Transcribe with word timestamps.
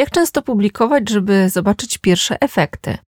Jak 0.00 0.10
często 0.10 0.42
publikować, 0.42 1.08
żeby 1.08 1.48
zobaczyć 1.48 1.98
pierwsze 1.98 2.40
efekty? 2.42 2.98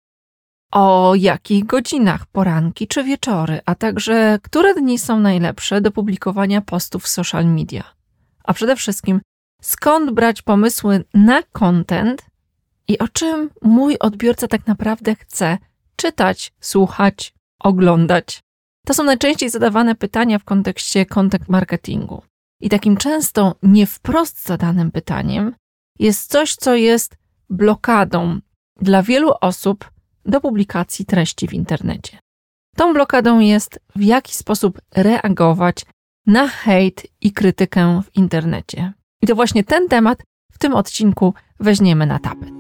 O 0.73 1.15
jakich 1.15 1.67
godzinach, 1.67 2.27
poranki 2.27 2.89
czy 2.89 3.05
wieczory, 3.05 3.61
a 3.67 3.75
także 3.75 4.39
które 4.43 4.75
dni 4.75 4.99
są 4.99 5.21
najlepsze 5.21 5.81
do 5.81 5.91
publikowania 5.91 6.61
postów 6.61 7.05
w 7.05 7.09
social 7.09 7.47
media? 7.47 7.85
A 8.45 8.53
przede 8.53 8.77
wszystkim, 8.77 9.21
skąd 9.63 10.11
brać 10.11 10.43
pomysły 10.43 11.05
na 11.15 11.43
content 11.43 12.27
i 12.89 12.99
o 12.99 13.09
czym 13.09 13.51
mój 13.63 13.99
odbiorca 13.99 14.49
tak 14.49 14.67
naprawdę 14.67 15.15
chce 15.15 15.59
czytać, 15.97 16.53
słuchać, 16.61 17.35
oglądać? 17.61 18.41
To 18.87 18.95
są 18.95 19.05
najczęściej 19.05 19.51
zadawane 19.51 19.95
pytania 19.95 20.39
w 20.39 20.45
kontekście 20.45 21.07
content 21.07 21.49
marketingu. 21.49 22.23
I 22.61 22.69
takim 22.69 22.97
często 22.97 23.55
nie 23.63 23.87
wprost 23.87 24.47
zadanym 24.47 24.91
pytaniem 24.91 25.55
jest 26.03 26.31
coś, 26.31 26.55
co 26.57 26.75
jest 26.75 27.17
blokadą 27.51 28.41
dla 28.81 29.03
wielu 29.03 29.33
osób 29.41 29.91
do 30.25 30.41
publikacji 30.41 31.07
treści 31.07 31.49
w 31.49 31.55
internecie. 31.55 32.19
Tą 32.77 32.93
blokadą 32.93 33.39
jest, 33.39 33.81
w 33.97 34.03
jaki 34.03 34.35
sposób 34.35 34.81
reagować 34.95 35.77
na 36.27 36.49
hejt 36.49 37.07
i 37.21 37.33
krytykę 37.33 38.01
w 38.05 38.17
internecie. 38.17 38.93
I 39.23 39.27
to 39.27 39.35
właśnie 39.35 39.65
ten 39.65 39.89
temat 39.89 40.23
w 40.53 40.59
tym 40.59 40.75
odcinku 40.75 41.35
weźmiemy 41.61 42.07
na 42.07 42.19
tapet. 42.19 42.53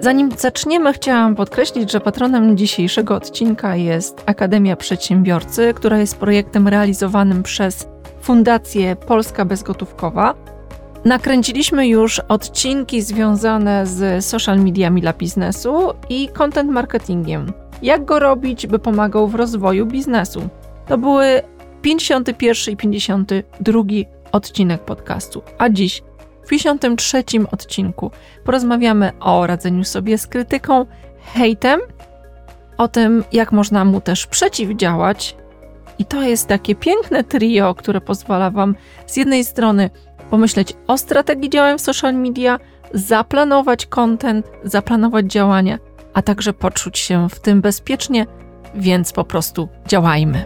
Zanim 0.00 0.30
zaczniemy, 0.38 0.92
chciałam 0.92 1.34
podkreślić, 1.34 1.92
że 1.92 2.00
patronem 2.00 2.56
dzisiejszego 2.56 3.14
odcinka 3.14 3.76
jest 3.76 4.22
Akademia 4.26 4.76
Przedsiębiorcy, 4.76 5.74
która 5.74 5.98
jest 5.98 6.16
projektem 6.16 6.68
realizowanym 6.68 7.42
przez 7.42 7.88
Fundację 8.20 8.96
Polska 8.96 9.44
Bezgotówkowa. 9.44 10.51
Nakręciliśmy 11.04 11.88
już 11.88 12.18
odcinki 12.18 13.02
związane 13.02 13.86
z 13.86 14.24
social 14.24 14.58
mediami 14.58 15.00
dla 15.00 15.12
biznesu 15.12 15.94
i 16.08 16.28
content 16.28 16.70
marketingiem. 16.70 17.52
Jak 17.82 18.04
go 18.04 18.18
robić, 18.18 18.66
by 18.66 18.78
pomagał 18.78 19.28
w 19.28 19.34
rozwoju 19.34 19.86
biznesu? 19.86 20.48
To 20.86 20.98
były 20.98 21.42
51 21.82 22.74
i 22.74 22.76
52 22.76 23.82
odcinek 24.32 24.84
podcastu, 24.84 25.42
a 25.58 25.68
dziś 25.68 26.02
w 26.44 26.48
53 26.48 27.24
odcinku 27.52 28.10
porozmawiamy 28.44 29.12
o 29.20 29.46
radzeniu 29.46 29.84
sobie 29.84 30.18
z 30.18 30.26
krytyką, 30.26 30.86
hejtem, 31.34 31.80
o 32.78 32.88
tym, 32.88 33.24
jak 33.32 33.52
można 33.52 33.84
mu 33.84 34.00
też 34.00 34.26
przeciwdziałać. 34.26 35.36
I 35.98 36.04
to 36.04 36.22
jest 36.22 36.48
takie 36.48 36.74
piękne 36.74 37.24
trio, 37.24 37.74
które 37.74 38.00
pozwala 38.00 38.50
Wam 38.50 38.76
z 39.06 39.16
jednej 39.16 39.44
strony 39.44 39.90
pomyśleć 40.32 40.72
o 40.86 40.98
strategii 40.98 41.50
działań 41.50 41.78
w 41.78 41.80
social 41.80 42.14
media, 42.14 42.58
zaplanować 42.94 43.86
content, 43.86 44.46
zaplanować 44.64 45.26
działania, 45.26 45.78
a 46.14 46.22
także 46.22 46.52
poczuć 46.52 46.98
się 46.98 47.28
w 47.28 47.40
tym 47.40 47.60
bezpiecznie, 47.60 48.26
więc 48.74 49.12
po 49.12 49.24
prostu 49.24 49.68
działajmy. 49.86 50.44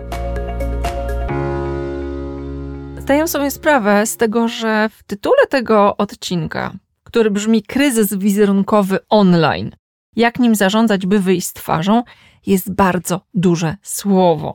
Zdaję 2.99 3.29
sobie 3.29 3.51
sprawę 3.51 4.07
z 4.07 4.17
tego, 4.17 4.49
że 4.49 4.89
w 4.89 5.03
tytule 5.03 5.47
tego 5.49 5.97
odcinka, 5.97 6.73
który 7.05 7.31
brzmi 7.31 7.63
Kryzys 7.63 8.15
wizerunkowy 8.15 8.99
online, 9.09 9.71
jak 10.17 10.39
nim 10.39 10.55
zarządzać, 10.55 11.07
by 11.07 11.21
wyjść 11.21 11.47
z 11.47 11.53
twarzą, 11.53 12.03
jest 12.47 12.75
bardzo 12.75 13.21
duże 13.35 13.77
słowo. 13.83 14.55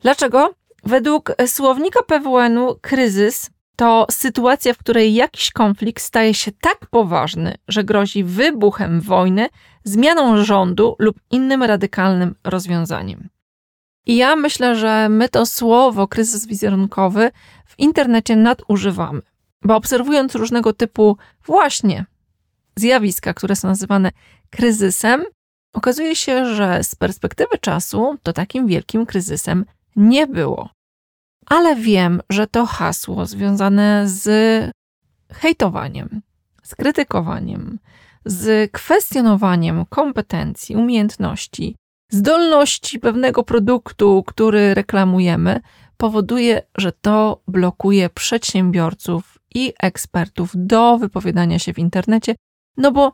Dlaczego? 0.00 0.54
Według 0.84 1.32
słownika 1.46 2.02
PWN-u 2.02 2.78
kryzys 2.80 3.50
to 3.76 4.06
sytuacja, 4.10 4.74
w 4.74 4.78
której 4.78 5.14
jakiś 5.14 5.50
konflikt 5.50 6.02
staje 6.02 6.34
się 6.34 6.52
tak 6.60 6.86
poważny, 6.90 7.54
że 7.68 7.84
grozi 7.84 8.24
wybuchem 8.24 9.00
wojny, 9.00 9.48
zmianą 9.84 10.44
rządu 10.44 10.96
lub 10.98 11.16
innym 11.30 11.62
radykalnym 11.62 12.34
rozwiązaniem. 12.44 13.28
I 14.06 14.16
ja 14.16 14.36
myślę, 14.36 14.76
że 14.76 15.08
my 15.08 15.28
to 15.28 15.46
słowo 15.46 16.08
kryzys 16.08 16.46
wizerunkowy 16.46 17.30
w 17.66 17.78
internecie 17.78 18.36
nadużywamy, 18.36 19.22
bo 19.62 19.76
obserwując 19.76 20.34
różnego 20.34 20.72
typu 20.72 21.16
właśnie 21.46 22.04
zjawiska, 22.76 23.34
które 23.34 23.56
są 23.56 23.68
nazywane 23.68 24.10
kryzysem, 24.50 25.24
okazuje 25.72 26.16
się, 26.16 26.54
że 26.54 26.84
z 26.84 26.94
perspektywy 26.94 27.58
czasu 27.60 28.18
to 28.22 28.32
takim 28.32 28.66
wielkim 28.66 29.06
kryzysem 29.06 29.64
nie 29.96 30.26
było. 30.26 30.75
Ale 31.46 31.76
wiem, 31.76 32.20
że 32.30 32.46
to 32.46 32.66
hasło 32.66 33.26
związane 33.26 34.08
z 34.08 34.26
hejtowaniem, 35.32 36.22
z 36.62 36.74
krytykowaniem, 36.74 37.78
z 38.24 38.72
kwestionowaniem 38.72 39.84
kompetencji, 39.86 40.76
umiejętności, 40.76 41.76
zdolności 42.10 42.98
pewnego 42.98 43.42
produktu, 43.42 44.22
który 44.26 44.74
reklamujemy, 44.74 45.60
powoduje, 45.96 46.62
że 46.78 46.92
to 46.92 47.42
blokuje 47.48 48.10
przedsiębiorców 48.10 49.38
i 49.54 49.72
ekspertów 49.82 50.50
do 50.54 50.98
wypowiadania 50.98 51.58
się 51.58 51.72
w 51.72 51.78
internecie, 51.78 52.34
no 52.76 52.92
bo 52.92 53.12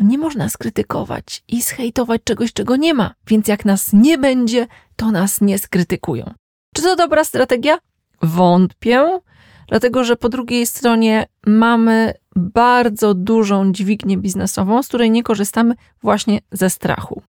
nie 0.00 0.18
można 0.18 0.48
skrytykować 0.48 1.44
i 1.48 1.62
zhejtować 1.62 2.20
czegoś, 2.24 2.52
czego 2.52 2.76
nie 2.76 2.94
ma, 2.94 3.14
więc 3.26 3.48
jak 3.48 3.64
nas 3.64 3.92
nie 3.92 4.18
będzie, 4.18 4.66
to 4.96 5.10
nas 5.10 5.40
nie 5.40 5.58
skrytykują. 5.58 6.34
Czy 6.78 6.82
to 6.82 6.96
dobra 6.96 7.24
strategia? 7.24 7.78
Wątpię, 8.22 9.20
dlatego 9.68 10.04
że 10.04 10.16
po 10.16 10.28
drugiej 10.28 10.66
stronie 10.66 11.26
mamy 11.46 12.14
bardzo 12.36 13.14
dużą 13.14 13.72
dźwignię 13.72 14.16
biznesową, 14.16 14.82
z 14.82 14.88
której 14.88 15.10
nie 15.10 15.22
korzystamy 15.22 15.74
właśnie 16.02 16.40
ze 16.52 16.70
strachu. 16.70 17.22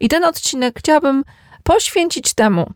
I 0.00 0.08
ten 0.08 0.24
odcinek 0.24 0.78
chciałabym 0.78 1.24
poświęcić 1.62 2.34
temu, 2.34 2.72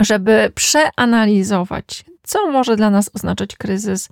żeby 0.00 0.52
przeanalizować, 0.54 2.04
co 2.22 2.50
może 2.50 2.76
dla 2.76 2.90
nas 2.90 3.10
oznaczać 3.14 3.56
kryzys 3.56 4.08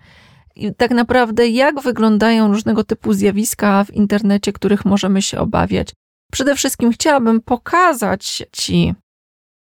i 0.57 0.75
tak 0.75 0.91
naprawdę 0.91 1.49
jak 1.49 1.81
wyglądają 1.81 2.49
różnego 2.49 2.85
typu 2.85 3.13
zjawiska 3.13 3.85
w 3.85 3.91
internecie, 3.91 4.53
których 4.53 4.85
możemy 4.85 5.23
się 5.23 5.39
obawiać. 5.39 5.89
Przede 6.33 6.55
wszystkim 6.57 6.93
chciałabym 6.93 7.41
pokazać 7.41 8.43
Ci, 8.53 8.95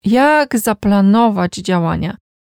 jak 0.06 0.60
zaplanować 0.60 1.56
działania, 1.56 2.18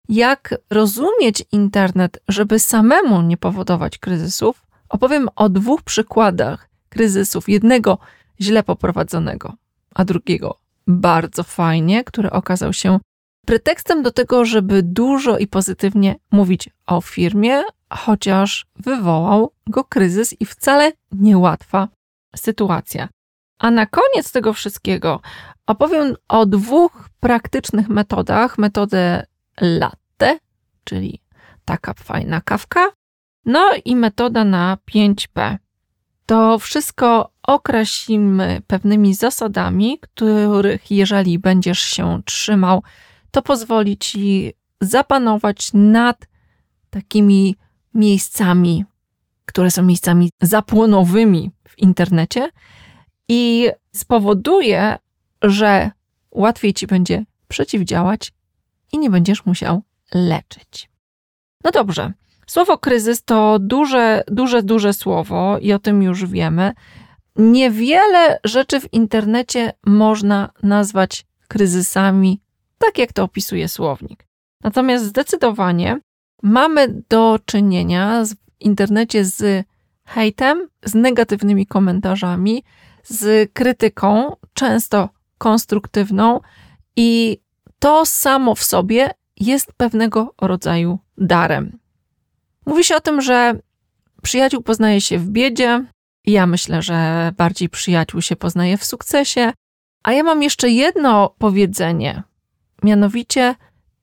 jak 0.09 0.55
rozumieć 0.69 1.43
internet, 1.51 2.19
żeby 2.27 2.59
samemu 2.59 3.21
nie 3.21 3.37
powodować 3.37 3.97
kryzysów. 3.97 4.65
Opowiem 4.89 5.29
o 5.35 5.49
dwóch 5.49 5.81
przykładach 5.83 6.69
kryzysów. 6.89 7.49
Jednego 7.49 7.97
źle 8.41 8.63
poprowadzonego, 8.63 9.53
a 9.95 10.05
drugiego 10.05 10.59
bardzo 10.87 11.43
fajnie, 11.43 12.03
który 12.03 12.31
okazał 12.31 12.73
się 12.73 12.99
pretekstem 13.45 14.03
do 14.03 14.11
tego, 14.11 14.45
żeby 14.45 14.83
dużo 14.83 15.37
i 15.37 15.47
pozytywnie 15.47 16.15
mówić 16.31 16.69
o 16.87 17.01
firmie, 17.01 17.63
chociaż 17.93 18.65
wywołał 18.75 19.51
go 19.67 19.83
kryzys 19.83 20.41
i 20.41 20.45
wcale 20.45 20.91
niełatwa 21.11 21.87
sytuacja. 22.35 23.09
A 23.59 23.71
na 23.71 23.85
koniec 23.85 24.31
tego 24.31 24.53
wszystkiego 24.53 25.21
opowiem 25.67 26.15
o 26.27 26.45
dwóch 26.45 27.08
praktycznych 27.19 27.89
metodach. 27.89 28.57
Metodę 28.57 29.25
latte, 29.61 30.39
czyli 30.83 31.21
taka 31.65 31.93
fajna 31.93 32.41
kawka, 32.41 32.91
no 33.45 33.71
i 33.85 33.95
metoda 33.95 34.43
na 34.43 34.77
5P. 34.91 35.57
To 36.25 36.59
wszystko 36.59 37.31
określimy 37.43 38.61
pewnymi 38.67 39.13
zasadami, 39.13 39.99
których 39.99 40.91
jeżeli 40.91 41.39
będziesz 41.39 41.79
się 41.79 42.21
trzymał, 42.25 42.83
to 43.31 43.41
pozwoli 43.41 43.97
ci 43.97 44.53
zapanować 44.81 45.69
nad 45.73 46.27
takimi 46.89 47.55
miejscami, 47.93 48.85
które 49.45 49.71
są 49.71 49.83
miejscami 49.83 50.29
zapłonowymi 50.41 51.51
w 51.67 51.79
internecie 51.79 52.49
i 53.27 53.69
spowoduje, 53.95 54.97
że 55.41 55.91
łatwiej 56.39 56.73
ci 56.73 56.87
będzie 56.87 57.25
przeciwdziałać 57.47 58.31
i 58.91 58.99
nie 58.99 59.09
będziesz 59.09 59.45
musiał 59.45 59.81
leczyć. 60.13 60.89
No 61.63 61.71
dobrze. 61.71 62.13
Słowo 62.47 62.77
kryzys 62.77 63.23
to 63.23 63.59
duże, 63.59 64.23
duże, 64.27 64.63
duże 64.63 64.93
słowo 64.93 65.57
i 65.61 65.73
o 65.73 65.79
tym 65.79 66.03
już 66.03 66.25
wiemy. 66.25 66.73
Niewiele 67.35 68.39
rzeczy 68.43 68.79
w 68.79 68.93
internecie 68.93 69.73
można 69.85 70.49
nazwać 70.63 71.25
kryzysami, 71.47 72.41
tak 72.77 72.97
jak 72.97 73.13
to 73.13 73.23
opisuje 73.23 73.67
słownik. 73.67 74.25
Natomiast 74.63 75.05
zdecydowanie 75.05 75.99
mamy 76.43 77.03
do 77.09 77.39
czynienia 77.45 78.23
w 78.25 78.63
internecie 78.63 79.25
z 79.25 79.65
hejtem, 80.05 80.67
z 80.85 80.95
negatywnymi 80.95 81.65
komentarzami, 81.65 82.63
z 83.03 83.51
krytyką, 83.53 84.35
często 84.53 85.09
konstruktywną, 85.39 86.39
i 86.95 87.39
to 87.79 88.05
samo 88.05 88.55
w 88.55 88.63
sobie 88.63 89.11
jest 89.39 89.73
pewnego 89.77 90.33
rodzaju 90.41 90.99
darem. 91.17 91.79
Mówi 92.65 92.83
się 92.83 92.95
o 92.95 92.99
tym, 92.99 93.21
że 93.21 93.59
przyjaciół 94.21 94.61
poznaje 94.61 95.01
się 95.01 95.17
w 95.17 95.29
biedzie. 95.29 95.85
Ja 96.25 96.47
myślę, 96.47 96.81
że 96.81 97.31
bardziej 97.37 97.69
przyjaciół 97.69 98.21
się 98.21 98.35
poznaje 98.35 98.77
w 98.77 98.85
sukcesie. 98.85 99.51
A 100.03 100.11
ja 100.11 100.23
mam 100.23 100.43
jeszcze 100.43 100.69
jedno 100.69 101.35
powiedzenie. 101.37 102.23
Mianowicie, 102.83 103.55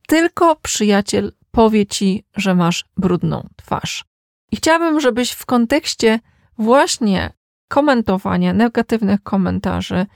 tylko 0.08 0.56
przyjaciel 0.56 1.32
powie 1.50 1.86
ci, 1.86 2.24
że 2.36 2.54
masz 2.54 2.84
brudną 2.96 3.48
twarz. 3.56 4.04
I 4.52 4.56
chciałabym, 4.56 5.00
żebyś 5.00 5.30
w 5.30 5.46
kontekście 5.46 6.20
właśnie 6.58 7.32
komentowania 7.68 8.52
negatywnych 8.52 9.22
komentarzy 9.22 10.06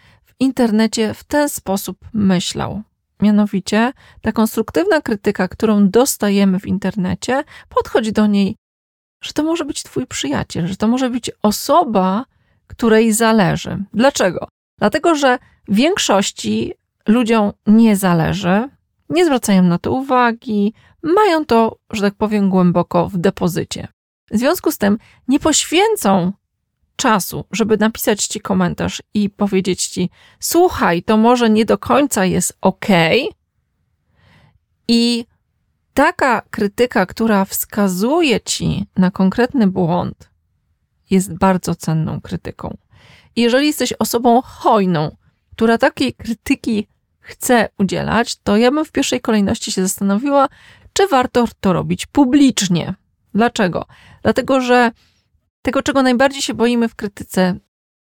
internecie 0.40 1.14
w 1.14 1.24
ten 1.24 1.48
sposób 1.48 1.98
myślał. 2.12 2.82
Mianowicie 3.22 3.92
ta 4.20 4.32
konstruktywna 4.32 5.00
krytyka, 5.00 5.48
którą 5.48 5.88
dostajemy 5.88 6.60
w 6.60 6.66
internecie, 6.66 7.44
podchodzi 7.68 8.12
do 8.12 8.26
niej, 8.26 8.56
że 9.24 9.32
to 9.32 9.42
może 9.42 9.64
być 9.64 9.82
Twój 9.82 10.06
przyjaciel, 10.06 10.66
że 10.66 10.76
to 10.76 10.88
może 10.88 11.10
być 11.10 11.30
osoba, 11.42 12.24
której 12.66 13.12
zależy. 13.12 13.84
Dlaczego? 13.94 14.48
Dlatego, 14.78 15.14
że 15.14 15.38
większości 15.68 16.74
ludziom 17.08 17.52
nie 17.66 17.96
zależy, 17.96 18.68
nie 19.08 19.24
zwracają 19.24 19.62
na 19.62 19.78
to 19.78 19.92
uwagi, 19.92 20.74
mają 21.02 21.44
to, 21.44 21.76
że 21.92 22.02
tak 22.02 22.14
powiem, 22.14 22.50
głęboko 22.50 23.08
w 23.08 23.18
depozycie. 23.18 23.88
W 24.30 24.38
związku 24.38 24.72
z 24.72 24.78
tym 24.78 24.98
nie 25.28 25.40
poświęcą 25.40 26.32
czasu, 27.00 27.44
żeby 27.50 27.76
napisać 27.76 28.26
ci 28.26 28.40
komentarz 28.40 29.02
i 29.14 29.30
powiedzieć 29.30 29.86
ci: 29.86 30.10
Słuchaj, 30.40 31.02
to 31.02 31.16
może 31.16 31.50
nie 31.50 31.64
do 31.64 31.78
końca 31.78 32.24
jest 32.24 32.58
ok. 32.60 32.86
I 34.88 35.24
taka 35.94 36.42
krytyka, 36.50 37.06
która 37.06 37.44
wskazuje 37.44 38.40
ci 38.40 38.86
na 38.96 39.10
konkretny 39.10 39.66
błąd, 39.66 40.30
jest 41.10 41.34
bardzo 41.38 41.74
cenną 41.74 42.20
krytyką. 42.20 42.76
Jeżeli 43.36 43.66
jesteś 43.66 43.92
osobą 43.98 44.42
hojną, 44.42 45.16
która 45.52 45.78
takiej 45.78 46.14
krytyki 46.14 46.86
chce 47.20 47.68
udzielać, 47.78 48.36
to 48.36 48.56
ja 48.56 48.70
bym 48.70 48.84
w 48.84 48.92
pierwszej 48.92 49.20
kolejności 49.20 49.72
się 49.72 49.82
zastanowiła, 49.82 50.48
czy 50.92 51.06
warto 51.08 51.48
to 51.60 51.72
robić 51.72 52.06
publicznie. 52.06 52.94
Dlaczego? 53.34 53.86
Dlatego, 54.22 54.60
że 54.60 54.90
tego, 55.62 55.82
czego 55.82 56.02
najbardziej 56.02 56.42
się 56.42 56.54
boimy 56.54 56.88
w 56.88 56.94
krytyce, 56.94 57.58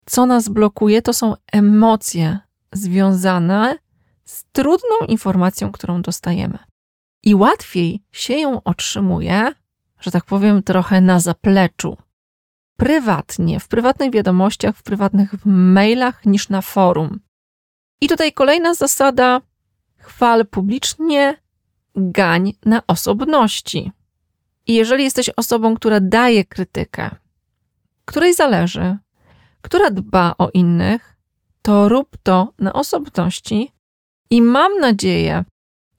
co 0.06 0.26
nas 0.26 0.50
blokuje, 0.50 1.02
to 1.02 1.14
są 1.14 1.36
emocje 1.52 2.40
związane 2.74 3.78
z 4.26 4.44
trudną 4.52 4.96
informacją, 5.08 5.72
którą 5.72 6.02
dostajemy. 6.02 6.58
I 7.24 7.36
łatwiej 7.36 8.04
się 8.12 8.34
ją 8.34 8.64
otrzymuje, 8.64 9.52
że 10.00 10.12
tak 10.12 10.26
powiem, 10.26 10.64
trochę 10.64 11.02
na 11.02 11.20
zapleczu. 11.20 11.98
Prywatnie, 12.78 13.60
w 13.60 13.68
prywatnych 13.68 14.12
wiadomościach, 14.12 14.78
w 14.78 14.84
prywatnych 14.84 15.46
mailach, 15.46 16.26
niż 16.26 16.50
na 16.50 16.62
forum. 16.62 17.20
I 18.02 18.08
tutaj 18.08 18.34
kolejna 18.34 18.74
zasada: 18.74 19.42
chwal 19.98 20.46
publicznie, 20.46 21.42
gań 21.96 22.54
na 22.66 22.82
osobności. 22.88 23.92
I 24.68 24.74
jeżeli 24.74 25.04
jesteś 25.04 25.30
osobą, 25.30 25.76
która 25.76 26.00
daje 26.00 26.46
krytykę, 26.46 27.16
której 28.08 28.34
zależy, 28.34 28.98
która 29.62 29.90
dba 29.92 30.36
o 30.38 30.50
innych, 30.54 31.18
to 31.62 31.90
rób 31.90 32.18
to 32.24 32.54
na 32.60 32.74
osobności 32.74 33.72
i 34.30 34.42
mam 34.42 34.80
nadzieję, 34.80 35.44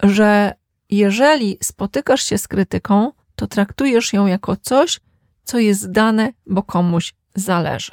że 0.02 0.54
jeżeli 0.90 1.58
spotykasz 1.62 2.22
się 2.22 2.38
z 2.38 2.48
krytyką, 2.48 3.12
to 3.36 3.46
traktujesz 3.46 4.12
ją 4.12 4.26
jako 4.26 4.56
coś, 4.56 5.00
co 5.44 5.58
jest 5.58 5.90
dane, 5.90 6.32
bo 6.46 6.62
komuś 6.62 7.14
zależy. 7.34 7.92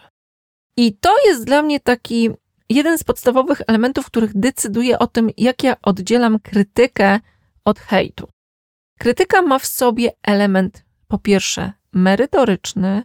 I 0.78 0.98
to 0.98 1.16
jest 1.26 1.46
dla 1.46 1.62
mnie 1.62 1.80
taki 1.80 2.30
jeden 2.70 2.98
z 2.98 3.04
podstawowych 3.04 3.62
elementów, 3.68 4.06
których 4.06 4.40
decyduje 4.40 5.00
o 5.00 5.08
tym, 5.08 5.30
jak 5.38 5.64
ja 5.64 5.76
oddzielam 5.82 6.40
krytykę 6.40 7.20
od 7.66 7.80
hejtu. 7.80 8.28
Krytyka 9.00 9.42
ma 9.42 9.60
w 9.60 9.66
sobie 9.66 10.12
element, 10.24 10.84
po 11.08 11.18
pierwsze, 11.20 11.72
merytoryczny, 11.94 13.04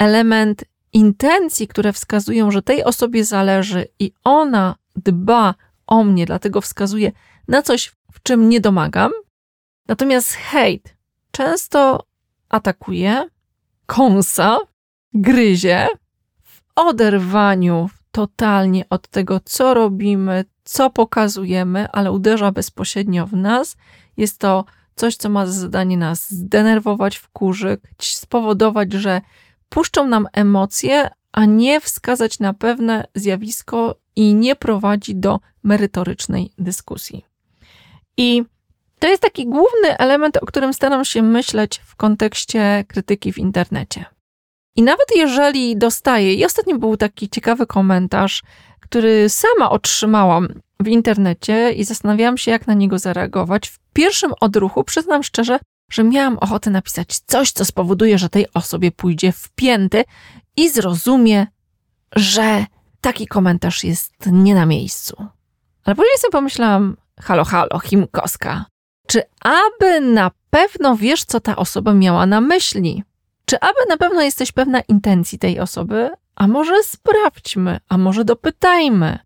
element 0.00 0.64
intencji, 0.92 1.68
które 1.68 1.92
wskazują, 1.92 2.50
że 2.50 2.62
tej 2.62 2.84
osobie 2.84 3.24
zależy 3.24 3.86
i 3.98 4.12
ona 4.24 4.76
dba 4.96 5.54
o 5.86 6.04
mnie, 6.04 6.26
dlatego 6.26 6.60
wskazuje 6.60 7.12
na 7.48 7.62
coś, 7.62 7.92
w 8.12 8.22
czym 8.22 8.48
nie 8.48 8.60
domagam. 8.60 9.12
Natomiast 9.88 10.32
hejt 10.32 10.96
często 11.30 12.06
atakuje, 12.48 13.28
kąsa, 13.86 14.58
gryzie 15.14 15.88
w 16.42 16.60
oderwaniu 16.74 17.90
totalnie 18.12 18.84
od 18.90 19.08
tego, 19.08 19.40
co 19.44 19.74
robimy, 19.74 20.44
co 20.64 20.90
pokazujemy, 20.90 21.90
ale 21.90 22.12
uderza 22.12 22.52
bezpośrednio 22.52 23.26
w 23.26 23.32
nas. 23.32 23.76
Jest 24.16 24.38
to 24.38 24.64
coś, 24.94 25.16
co 25.16 25.28
ma 25.28 25.46
za 25.46 25.52
zadanie 25.52 25.96
nas 25.96 26.30
zdenerwować, 26.30 27.16
wkurzyć, 27.16 27.80
spowodować, 28.16 28.92
że 28.92 29.20
puszczą 29.70 30.06
nam 30.06 30.28
emocje, 30.32 31.10
a 31.32 31.44
nie 31.44 31.80
wskazać 31.80 32.38
na 32.38 32.54
pewne 32.54 33.06
zjawisko 33.14 33.94
i 34.16 34.34
nie 34.34 34.56
prowadzi 34.56 35.16
do 35.16 35.40
merytorycznej 35.62 36.52
dyskusji. 36.58 37.24
I 38.16 38.44
to 38.98 39.08
jest 39.08 39.22
taki 39.22 39.46
główny 39.46 39.98
element, 39.98 40.36
o 40.36 40.46
którym 40.46 40.74
staram 40.74 41.04
się 41.04 41.22
myśleć 41.22 41.80
w 41.84 41.96
kontekście 41.96 42.84
krytyki 42.88 43.32
w 43.32 43.38
internecie. 43.38 44.04
I 44.76 44.82
nawet 44.82 45.06
jeżeli 45.16 45.76
dostaję, 45.76 46.34
i 46.34 46.44
ostatnio 46.44 46.78
był 46.78 46.96
taki 46.96 47.28
ciekawy 47.28 47.66
komentarz, 47.66 48.42
który 48.80 49.28
sama 49.28 49.70
otrzymałam 49.70 50.48
w 50.80 50.88
internecie 50.88 51.72
i 51.72 51.84
zastanawiałam 51.84 52.38
się, 52.38 52.50
jak 52.50 52.66
na 52.66 52.74
niego 52.74 52.98
zareagować. 52.98 53.68
W 53.68 53.78
pierwszym 53.92 54.32
odruchu, 54.40 54.84
przyznam 54.84 55.22
szczerze, 55.22 55.58
że 55.90 56.04
miałam 56.04 56.38
ochotę 56.38 56.70
napisać 56.70 57.18
coś, 57.26 57.52
co 57.52 57.64
spowoduje, 57.64 58.18
że 58.18 58.28
tej 58.28 58.46
osobie 58.54 58.92
pójdzie 58.92 59.32
w 59.32 59.48
pięty 59.48 60.04
i 60.56 60.70
zrozumie, 60.70 61.46
że 62.16 62.66
taki 63.00 63.26
komentarz 63.26 63.84
jest 63.84 64.12
nie 64.26 64.54
na 64.54 64.66
miejscu. 64.66 65.26
Ale 65.84 65.96
później 65.96 66.18
sobie 66.18 66.32
pomyślałam, 66.32 66.96
halo, 67.20 67.44
halo, 67.44 67.78
Chimkowska, 67.78 68.64
czy 69.06 69.22
aby 69.44 70.00
na 70.00 70.30
pewno 70.50 70.96
wiesz, 70.96 71.24
co 71.24 71.40
ta 71.40 71.56
osoba 71.56 71.94
miała 71.94 72.26
na 72.26 72.40
myśli? 72.40 73.04
Czy 73.44 73.60
aby 73.60 73.78
na 73.88 73.96
pewno 73.96 74.22
jesteś 74.22 74.52
pewna 74.52 74.80
intencji 74.80 75.38
tej 75.38 75.60
osoby? 75.60 76.10
A 76.34 76.46
może 76.46 76.82
sprawdźmy, 76.82 77.80
a 77.88 77.98
może 77.98 78.24
dopytajmy, 78.24 79.18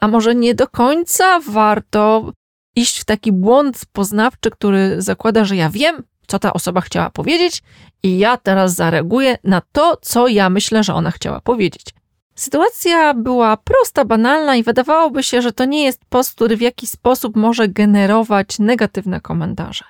a 0.00 0.08
może 0.08 0.34
nie 0.34 0.54
do 0.54 0.68
końca 0.68 1.40
warto 1.40 2.32
iść 2.76 3.00
w 3.00 3.04
taki 3.04 3.32
błąd 3.32 3.80
poznawczy, 3.92 4.50
który 4.50 5.02
zakłada, 5.02 5.44
że 5.44 5.56
ja 5.56 5.70
wiem, 5.70 6.02
co 6.26 6.38
ta 6.38 6.52
osoba 6.52 6.80
chciała 6.80 7.10
powiedzieć, 7.10 7.62
i 8.02 8.18
ja 8.18 8.36
teraz 8.36 8.74
zareaguję 8.74 9.38
na 9.44 9.62
to, 9.72 9.98
co 10.02 10.28
ja 10.28 10.50
myślę, 10.50 10.84
że 10.84 10.94
ona 10.94 11.10
chciała 11.10 11.40
powiedzieć. 11.40 11.84
Sytuacja 12.34 13.14
była 13.14 13.56
prosta, 13.56 14.04
banalna 14.04 14.56
i 14.56 14.62
wydawałoby 14.62 15.22
się, 15.22 15.42
że 15.42 15.52
to 15.52 15.64
nie 15.64 15.84
jest 15.84 16.00
post, 16.08 16.34
który 16.34 16.56
w 16.56 16.60
jakiś 16.60 16.90
sposób 16.90 17.36
może 17.36 17.68
generować 17.68 18.58
negatywne 18.58 19.20
komentarze. 19.20 19.84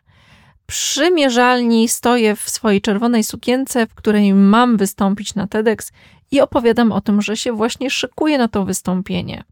Przy 0.67 1.11
mierzalni 1.11 1.89
stoję 1.89 2.37
w 2.37 2.49
swojej 2.51 2.81
czerwonej 2.81 3.25
sukience, 3.25 3.87
w 3.87 3.95
której 3.95 4.35
mam 4.35 4.77
wystąpić 4.77 5.35
na 5.35 5.47
TEDx 5.47 5.93
i 6.31 6.41
opowiadam 6.41 6.93
o 6.93 7.01
tym, 7.01 7.23
że 7.23 7.37
się 7.37 7.53
właśnie 7.53 7.91
szykuję 7.91 8.39
na 8.39 8.49
to 8.49 8.65
wystąpienie. 8.65 9.45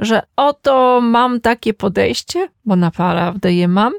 Że 0.00 0.22
oto 0.36 1.00
mam 1.00 1.40
takie 1.40 1.74
podejście, 1.74 2.48
bo 2.64 2.76
naprawdę 2.76 3.52
je 3.52 3.68
mam, 3.68 3.92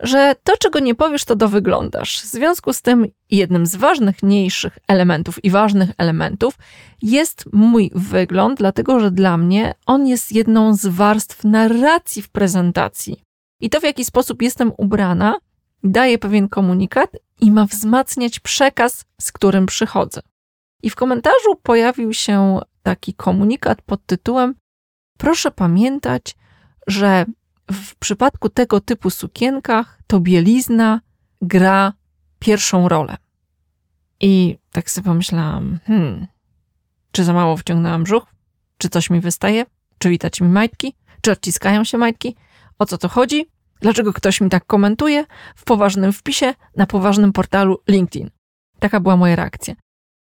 że 0.00 0.34
to, 0.44 0.56
czego 0.56 0.78
nie 0.78 0.94
powiesz, 0.94 1.24
to 1.24 1.36
dowyglądasz. 1.36 2.20
W 2.20 2.26
związku 2.26 2.72
z 2.72 2.82
tym, 2.82 3.06
jednym 3.30 3.66
z 3.66 3.76
ważniejszych 3.76 4.78
elementów 4.88 5.44
i 5.44 5.50
ważnych 5.50 5.90
elementów 5.98 6.58
jest 7.02 7.44
mój 7.52 7.90
wygląd, 7.94 8.58
dlatego 8.58 9.00
że 9.00 9.10
dla 9.10 9.36
mnie 9.36 9.74
on 9.86 10.06
jest 10.06 10.32
jedną 10.32 10.74
z 10.74 10.86
warstw 10.86 11.44
narracji 11.44 12.22
w 12.22 12.28
prezentacji. 12.28 13.22
I 13.60 13.70
to, 13.70 13.80
w 13.80 13.84
jaki 13.84 14.04
sposób 14.04 14.42
jestem 14.42 14.72
ubrana, 14.76 15.38
daje 15.84 16.18
pewien 16.18 16.48
komunikat 16.48 17.10
i 17.40 17.50
ma 17.50 17.66
wzmacniać 17.66 18.40
przekaz, 18.40 19.04
z 19.20 19.32
którym 19.32 19.66
przychodzę. 19.66 20.20
I 20.82 20.90
w 20.90 20.94
komentarzu 20.94 21.56
pojawił 21.62 22.12
się 22.12 22.60
taki 22.82 23.14
komunikat 23.14 23.82
pod 23.82 24.06
tytułem: 24.06 24.54
Proszę 25.18 25.50
pamiętać, 25.50 26.36
że 26.86 27.26
w 27.72 27.96
przypadku 27.96 28.48
tego 28.48 28.80
typu 28.80 29.10
sukienkach 29.10 29.98
to 30.06 30.20
bielizna 30.20 31.00
gra 31.42 31.92
pierwszą 32.38 32.88
rolę. 32.88 33.16
I 34.20 34.58
tak 34.72 34.90
sobie 34.90 35.04
pomyślałam, 35.04 35.78
hmm, 35.86 36.26
czy 37.12 37.24
za 37.24 37.32
mało 37.32 37.56
wciągnęłam 37.56 38.04
brzuch? 38.04 38.26
Czy 38.78 38.88
coś 38.88 39.10
mi 39.10 39.20
wystaje? 39.20 39.66
Czy 39.98 40.10
widać 40.10 40.40
mi 40.40 40.48
majtki? 40.48 40.94
Czy 41.20 41.32
odciskają 41.32 41.84
się 41.84 41.98
majtki? 41.98 42.36
O 42.78 42.86
co 42.86 42.98
to 42.98 43.08
chodzi? 43.08 43.46
Dlaczego 43.80 44.12
ktoś 44.12 44.40
mi 44.40 44.50
tak 44.50 44.66
komentuje 44.66 45.24
w 45.56 45.64
poważnym 45.64 46.12
wpisie 46.12 46.54
na 46.76 46.86
poważnym 46.86 47.32
portalu 47.32 47.78
LinkedIn? 47.88 48.30
Taka 48.78 49.00
była 49.00 49.16
moja 49.16 49.36
reakcja. 49.36 49.74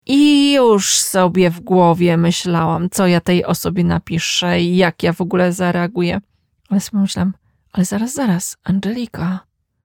I 0.05 0.53
już 0.53 0.97
sobie 0.97 1.49
w 1.49 1.59
głowie 1.59 2.17
myślałam, 2.17 2.89
co 2.89 3.07
ja 3.07 3.21
tej 3.21 3.45
osobie 3.45 3.83
napiszę 3.83 4.61
i 4.61 4.77
jak 4.77 5.03
ja 5.03 5.13
w 5.13 5.21
ogóle 5.21 5.53
zareaguję. 5.53 6.21
Ale 6.69 6.79
sobie 6.79 7.01
myślałam, 7.01 7.33
ale 7.71 7.85
zaraz, 7.85 8.13
zaraz, 8.13 8.57
Angelika, 8.63 9.39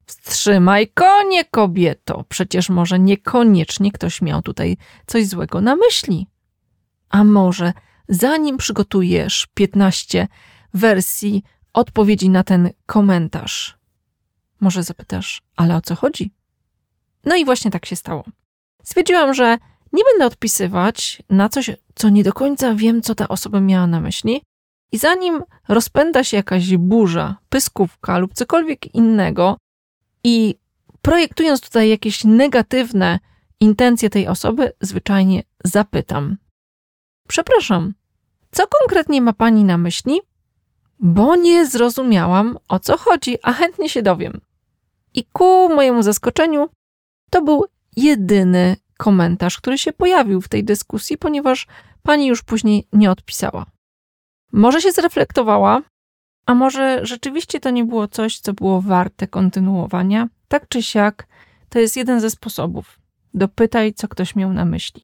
wstrzymaj 0.07 0.89
konie, 0.89 1.45
kobieto. 1.45 2.25
Przecież 2.29 2.69
może 2.69 2.99
niekoniecznie 2.99 3.93
ktoś 3.93 4.23
miał 4.23 4.43
tutaj 4.43 4.77
coś 5.07 5.27
złego 5.27 5.61
na 5.61 5.77
myśli. 5.77 6.27
A 7.11 7.25
może 7.25 7.73
zanim 8.09 8.57
przygotujesz 8.57 9.49
15 9.55 10.29
wersji 10.75 11.43
odpowiedzi 11.73 12.31
na 12.31 12.45
ten 12.45 12.71
komentarz, 12.87 13.79
może 14.61 14.83
zapytasz, 14.83 15.43
ale 15.57 15.77
o 15.77 15.81
co 15.81 15.95
chodzi? 15.95 16.33
No 17.25 17.37
i 17.37 17.45
właśnie 17.45 17.71
tak 17.71 17.87
się 17.87 17.97
stało. 17.97 18.25
Stwierdziłam, 18.83 19.35
że 19.35 19.59
nie 19.92 20.02
będę 20.04 20.26
odpisywać 20.26 21.23
na 21.30 21.49
coś, 21.49 21.70
co 21.94 22.09
nie 22.09 22.25
do 22.25 22.32
końca 22.32 22.75
wiem, 22.75 23.02
co 23.02 23.14
ta 23.14 23.28
osoba 23.28 23.61
miała 23.61 23.87
na 23.87 24.00
myśli. 24.00 24.42
I 24.92 24.99
zanim 24.99 25.42
rozpęda 25.68 26.25
się 26.25 26.37
jakaś 26.37 26.76
burza, 26.76 27.37
pyskówka 27.49 28.18
lub 28.18 28.35
cokolwiek 28.35 28.94
innego, 28.94 29.56
i 30.25 30.54
projektując 31.02 31.61
tutaj 31.61 31.88
jakieś 31.88 32.25
negatywne 32.25 33.18
intencje 33.61 34.11
tej 34.11 34.28
osoby, 34.28 34.73
zwyczajnie 34.80 35.42
zapytam: 35.64 36.37
Przepraszam, 37.28 37.94
co 38.50 38.66
konkretnie 38.66 39.20
ma 39.20 39.32
pani 39.32 39.64
na 39.64 39.78
myśli? 39.78 40.20
Bo 40.99 41.37
nie 41.37 41.66
zrozumiałam 41.66 42.59
o 42.68 42.78
co 42.78 42.99
chodzi, 42.99 43.38
a 43.42 43.52
chętnie 43.52 43.88
się 43.88 44.02
dowiem. 44.02 44.40
I 45.14 45.25
ku 45.25 45.68
mojemu 45.68 46.02
zaskoczeniu, 46.02 46.68
to 47.30 47.42
był 47.42 47.64
jedyny 47.97 48.76
komentarz, 49.00 49.57
który 49.59 49.78
się 49.78 49.92
pojawił 49.92 50.40
w 50.40 50.49
tej 50.49 50.64
dyskusji, 50.64 51.19
ponieważ 51.19 51.66
pani 52.02 52.26
już 52.26 52.42
później 52.42 52.88
nie 52.92 53.11
odpisała. 53.11 53.66
Może 54.52 54.80
się 54.80 54.92
zreflektowała, 54.92 55.83
a 56.47 56.54
może 56.54 57.00
rzeczywiście 57.02 57.61
to 57.61 57.71
nie 57.71 57.85
było 57.85 58.09
coś, 58.09 58.38
co 58.38 58.52
było 58.52 58.80
warte 58.80 59.28
kontynuowania. 59.28 60.28
Tak 60.49 60.69
czy 60.69 60.83
siak, 60.83 61.26
to 61.69 61.78
jest 61.78 61.97
jeden 61.97 62.21
ze 62.21 62.30
sposobów. 62.30 63.00
Dopytaj, 63.35 63.95
co 63.95 64.09
ktoś 64.09 64.37
miał 64.37 64.52
na 64.52 64.64
myśli. 64.64 65.02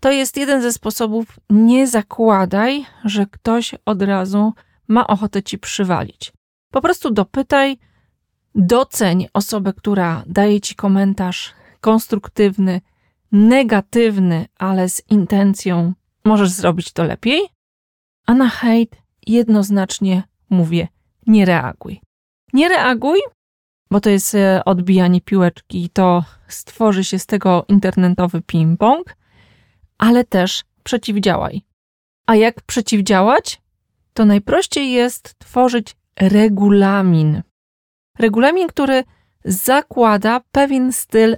To 0.00 0.10
jest 0.10 0.36
jeden 0.36 0.62
ze 0.62 0.72
sposobów. 0.72 1.26
Nie 1.50 1.86
zakładaj, 1.86 2.84
że 3.04 3.26
ktoś 3.26 3.74
od 3.84 4.02
razu 4.02 4.52
ma 4.88 5.06
ochotę 5.06 5.42
ci 5.42 5.58
przywalić. 5.58 6.32
Po 6.72 6.80
prostu 6.80 7.10
dopytaj, 7.10 7.78
doceń 8.54 9.26
osobę, 9.32 9.72
która 9.72 10.22
daje 10.26 10.60
ci 10.60 10.74
komentarz 10.74 11.54
konstruktywny, 11.80 12.80
negatywny, 13.32 14.46
ale 14.58 14.88
z 14.88 15.02
intencją 15.10 15.92
możesz 16.24 16.50
zrobić 16.50 16.92
to 16.92 17.04
lepiej. 17.04 17.40
A 18.26 18.34
na 18.34 18.48
hejt 18.48 18.96
jednoznacznie 19.26 20.22
mówię: 20.50 20.88
nie 21.26 21.44
reaguj. 21.44 22.00
Nie 22.52 22.68
reaguj, 22.68 23.20
bo 23.90 24.00
to 24.00 24.10
jest 24.10 24.34
e, 24.34 24.64
odbijanie 24.64 25.20
piłeczki 25.20 25.84
i 25.84 25.90
to 25.90 26.24
stworzy 26.48 27.04
się 27.04 27.18
z 27.18 27.26
tego 27.26 27.64
internetowy 27.68 28.40
ping-pong, 28.40 29.02
ale 29.98 30.24
też 30.24 30.64
przeciwdziałaj. 30.82 31.62
A 32.26 32.34
jak 32.34 32.62
przeciwdziałać? 32.62 33.62
To 34.14 34.24
najprościej 34.24 34.92
jest 34.92 35.38
tworzyć 35.38 35.96
regulamin. 36.20 37.42
Regulamin, 38.18 38.68
który 38.68 39.04
zakłada 39.44 40.40
pewien 40.52 40.92
styl 40.92 41.36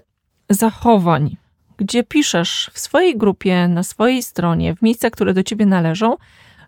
zachowań, 0.51 1.37
gdzie 1.81 2.05
piszesz 2.05 2.71
w 2.73 2.79
swojej 2.79 3.17
grupie, 3.17 3.69
na 3.69 3.83
swojej 3.83 4.23
stronie, 4.23 4.77
w 4.77 4.83
miejscach, 4.83 5.13
które 5.13 5.35
do 5.35 5.43
ciebie 5.43 5.67
należą, 5.67 6.17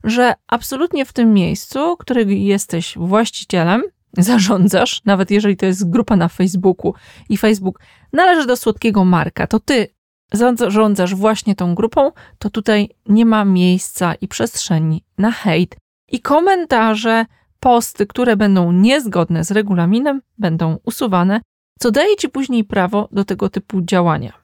że 0.04 0.34
absolutnie 0.46 1.04
w 1.04 1.12
tym 1.12 1.32
miejscu, 1.32 1.96
którego 1.96 2.30
jesteś 2.30 2.94
właścicielem, 2.96 3.82
zarządzasz, 4.18 5.04
nawet 5.04 5.30
jeżeli 5.30 5.56
to 5.56 5.66
jest 5.66 5.90
grupa 5.90 6.16
na 6.16 6.28
Facebooku 6.28 6.94
i 7.28 7.36
Facebook 7.36 7.80
należy 8.12 8.46
do 8.46 8.56
słodkiego 8.56 9.04
Marka, 9.04 9.46
to 9.46 9.60
ty 9.60 9.88
zarządzasz 10.32 11.14
właśnie 11.14 11.54
tą 11.54 11.74
grupą, 11.74 12.12
to 12.38 12.50
tutaj 12.50 12.88
nie 13.06 13.26
ma 13.26 13.44
miejsca 13.44 14.14
i 14.14 14.28
przestrzeni 14.28 15.04
na 15.18 15.30
hejt 15.30 15.76
i 16.10 16.20
komentarze, 16.20 17.26
posty, 17.60 18.06
które 18.06 18.36
będą 18.36 18.72
niezgodne 18.72 19.44
z 19.44 19.50
regulaminem, 19.50 20.22
będą 20.38 20.78
usuwane, 20.84 21.40
co 21.78 21.90
daje 21.90 22.16
ci 22.16 22.28
później 22.28 22.64
prawo 22.64 23.08
do 23.12 23.24
tego 23.24 23.48
typu 23.48 23.82
działania. 23.82 24.41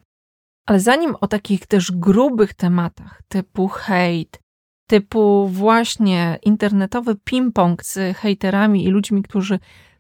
Ale 0.69 0.81
zanim 0.81 1.15
o 1.21 1.27
takich 1.27 1.67
też 1.67 1.93
grubych 1.93 2.55
tematach, 2.55 3.23
typu 3.29 3.69
hejt, 3.69 4.39
typu 4.87 5.49
właśnie 5.49 6.39
internetowy 6.43 7.15
ping-pong 7.15 7.83
z 7.83 8.17
hejterami 8.17 8.85
i 8.85 8.89
ludźmi, 8.89 9.23
którzy 9.23 9.59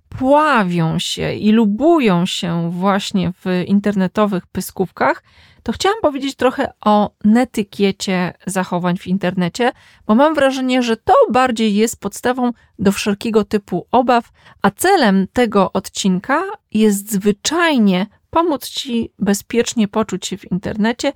pławią 0.09 0.99
się 0.99 1.35
i 1.35 1.53
lubują 1.53 2.27
się 2.27 2.71
właśnie 2.71 3.33
w 3.33 3.65
internetowych 3.67 4.47
pyskówkach, 4.47 5.23
to 5.63 5.73
chciałam 5.73 6.01
powiedzieć 6.03 6.37
trochę 6.37 6.73
o 6.81 7.11
netykiecie 7.25 8.33
zachowań 8.47 8.97
w 8.97 9.07
internecie, 9.07 9.73
bo 10.07 10.15
mam 10.15 10.35
wrażenie, 10.35 10.83
że 10.83 10.97
to 10.97 11.15
bardziej 11.33 11.75
jest 11.75 12.01
podstawą 12.01 12.53
do 12.79 12.93
wszelkiego 12.93 13.45
typu 13.45 13.87
obaw, 13.91 14.31
a 14.63 14.71
celem 14.71 15.27
tego 15.33 15.73
odcinka 15.73 16.43
jest 16.73 17.13
zwyczajnie 17.13 18.07
pomóc 18.39 18.69
Ci 18.69 19.13
bezpiecznie 19.19 19.89
poczuć 19.89 20.27
się 20.27 20.39
w 20.39 20.53
internecie, 20.53 21.13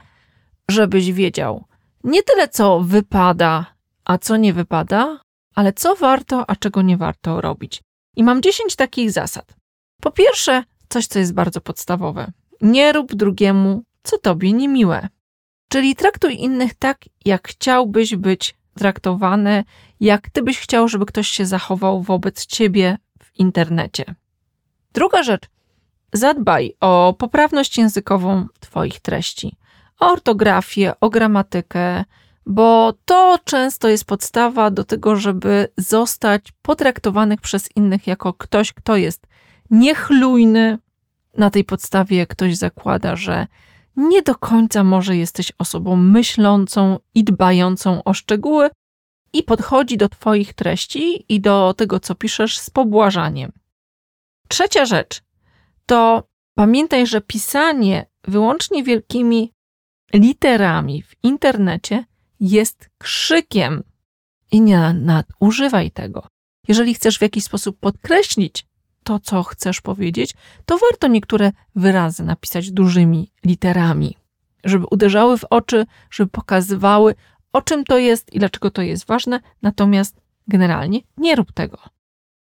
żebyś 0.69 1.12
wiedział 1.12 1.64
nie 2.05 2.23
tyle, 2.23 2.49
co 2.49 2.81
wypada, 2.81 3.75
a 4.05 4.19
co 4.19 4.37
nie 4.37 4.52
wypada, 4.52 5.21
ale 5.55 5.73
co 5.73 5.97
warto, 5.97 6.50
a 6.50 6.57
czego 6.57 6.83
nie 6.83 6.97
warto 6.97 7.41
robić. 7.41 7.83
I 8.17 8.25
mam 8.25 8.43
10 8.43 8.76
takich 8.76 9.11
zasad. 9.11 9.55
Po 10.00 10.11
pierwsze, 10.11 10.64
coś, 10.88 11.07
co 11.07 11.19
jest 11.19 11.35
bardzo 11.35 11.61
podstawowe. 11.61 12.33
Nie 12.61 12.93
rób 12.93 13.14
drugiemu, 13.14 13.83
co 14.02 14.19
tobie 14.19 14.52
niemiłe. 14.52 15.09
Czyli 15.69 15.97
traktuj 15.97 16.35
innych 16.35 16.75
tak, 16.75 17.05
jak 17.25 17.49
chciałbyś 17.49 18.17
być 18.17 18.55
traktowany, 18.75 19.64
jak 20.00 20.31
ty 20.31 20.43
byś 20.43 20.59
chciał, 20.59 20.88
żeby 20.88 21.07
ktoś 21.07 21.29
się 21.29 21.47
zachował 21.47 22.02
wobec 22.02 22.47
ciebie 22.47 22.99
w 23.23 23.38
internecie. 23.38 24.14
Druga 24.93 25.23
rzecz. 25.23 25.43
Zadbaj 26.12 26.75
o 26.81 27.14
poprawność 27.19 27.78
językową 27.78 28.47
Twoich 28.61 29.00
treści, 29.00 29.57
o 30.00 30.12
ortografię, 30.12 30.92
o 31.00 31.11
gramatykę, 31.11 32.04
bo 32.47 32.92
to 33.04 33.38
często 33.45 33.88
jest 33.88 34.04
podstawa 34.04 34.71
do 34.71 34.85
tego, 34.85 35.16
żeby 35.16 35.69
zostać 35.76 36.52
potraktowanych 36.62 37.40
przez 37.40 37.76
innych 37.76 38.07
jako 38.07 38.33
ktoś, 38.33 38.73
kto 38.73 38.97
jest 38.97 39.26
niechlujny. 39.71 40.78
Na 41.38 41.50
tej 41.50 41.64
podstawie 41.64 42.26
ktoś 42.26 42.57
zakłada, 42.57 43.16
że 43.16 43.47
nie 43.97 44.23
do 44.23 44.35
końca 44.35 44.85
może 44.85 45.16
jesteś 45.16 45.52
osobą 45.59 45.97
myślącą 45.97 46.99
i 47.14 47.25
dbającą 47.25 48.04
o 48.04 48.14
szczegóły 48.14 48.71
i 49.33 49.42
podchodzi 49.42 49.97
do 49.97 50.09
Twoich 50.09 50.54
treści 50.54 51.35
i 51.35 51.40
do 51.40 51.75
tego, 51.76 52.00
co 52.00 52.14
piszesz, 52.14 52.59
z 52.59 52.71
pobłażaniem. 52.71 53.52
Trzecia 54.49 54.85
rzecz 54.85 55.23
to 55.87 56.29
pamiętaj, 56.55 57.07
że 57.07 57.21
pisanie 57.21 58.07
wyłącznie 58.25 58.83
wielkimi 58.85 59.53
literami 60.15 61.03
w 61.03 61.15
internecie 61.23 62.05
jest 62.41 62.91
krzykiem 62.99 63.83
i 64.53 64.61
nie 64.61 64.93
nadużywaj 64.93 65.91
tego. 65.91 66.27
Jeżeli 66.69 66.95
chcesz 66.95 67.19
w 67.19 67.23
jakiś 67.23 67.45
sposób 67.45 67.79
podkreślić 67.79 68.67
to, 69.05 69.19
co 69.19 69.43
chcesz 69.43 69.81
powiedzieć, 69.81 70.35
to 70.65 70.79
warto 70.79 71.09
niektóre 71.09 71.53
wyrazy 71.75 72.25
napisać 72.25 72.71
dużymi 72.71 73.33
literami, 73.45 74.17
żeby 74.65 74.87
uderzały 74.91 75.39
w 75.39 75.45
oczy, 75.51 75.87
żeby 76.11 76.31
pokazywały, 76.31 77.15
o 77.53 77.62
czym 77.62 77.85
to 77.85 77.99
jest 77.99 78.33
i 78.33 78.39
dlaczego 78.39 78.71
to 78.71 78.83
jest 78.83 79.07
ważne, 79.07 79.41
natomiast 79.62 80.21
generalnie 80.49 81.01
nie 81.17 81.37
rób 81.37 81.53
tego. 81.53 81.79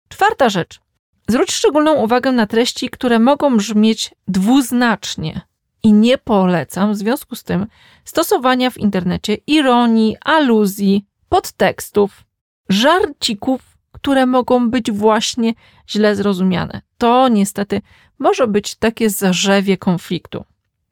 Czwarta 0.10 0.50
rzecz. 0.50 0.80
Zwróć 1.28 1.52
szczególną 1.52 1.94
uwagę 1.94 2.32
na 2.32 2.48
treści, 2.48 2.90
które 2.90 3.20
mogą 3.20 3.58
brzmieć 3.58 4.12
dwuznacznie 4.28 5.42
i 5.84 5.94
nie 5.94 6.18
polecam 6.18 6.94
w 6.94 6.98
związku 6.98 7.36
z 7.36 7.44
tym 7.44 7.68
stosowania 8.06 8.70
w 8.70 8.78
internecie 8.78 9.34
ironii, 9.48 10.18
aluzji, 10.26 11.06
podtekstów, 11.30 12.24
żarcików, 12.70 13.78
które 13.92 14.26
mogą 14.26 14.70
być 14.70 14.92
właśnie 14.92 15.54
źle 15.90 16.16
zrozumiane. 16.16 16.82
To 16.98 17.28
niestety 17.28 17.82
może 18.20 18.48
być 18.48 18.76
takie 18.76 19.10
zarzewie 19.10 19.78
konfliktu. 19.78 20.46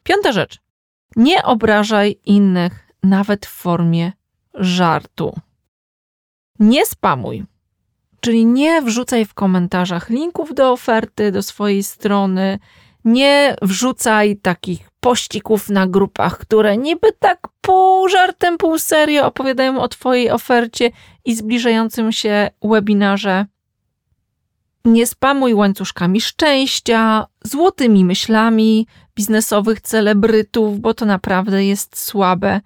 Piąta 0.03 0.31
rzecz. 0.31 0.59
Nie 1.15 1.43
obrażaj 1.43 2.19
innych 2.25 2.87
nawet 3.03 3.45
w 3.45 3.49
formie 3.49 4.11
żartu. 4.53 5.39
Nie 6.59 6.85
spamuj. 6.85 7.45
Czyli 8.21 8.45
nie 8.45 8.81
wrzucaj 8.81 9.25
w 9.25 9.33
komentarzach 9.33 10.09
linków 10.09 10.53
do 10.53 10.71
oferty, 10.71 11.31
do 11.31 11.43
swojej 11.43 11.83
strony, 11.83 12.59
Nie 13.05 13.55
wrzucaj 13.61 14.37
takich 14.37 14.89
pościgów 14.99 15.69
na 15.69 15.87
grupach, 15.87 16.37
które 16.37 16.77
niby 16.77 17.11
tak 17.19 17.47
pół 17.61 18.09
żartem, 18.09 18.57
pół 18.57 18.77
serio 18.77 19.25
opowiadają 19.25 19.81
o 19.81 19.87
Twojej 19.87 20.31
ofercie 20.31 20.91
i 21.25 21.35
zbliżającym 21.35 22.11
się 22.11 22.49
webinarze. 22.63 23.45
Nie 24.85 25.07
spamuj 25.07 25.53
łańcuszkami 25.53 26.21
szczęścia, 26.21 27.27
złotymi 27.43 28.05
myślami 28.05 28.87
biznesowych 29.15 29.81
celebrytów, 29.81 30.79
bo 30.79 30.93
to 30.93 31.05
naprawdę 31.05 31.65
jest 31.65 31.99
słabe. 31.99 32.61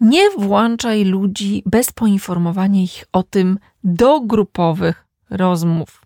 Nie 0.00 0.30
włączaj 0.30 1.04
ludzi 1.04 1.62
bez 1.66 1.92
poinformowania 1.92 2.82
ich 2.82 3.04
o 3.12 3.22
tym 3.22 3.58
do 3.86 4.20
grupowych 4.20 5.06
rozmów. 5.30 6.02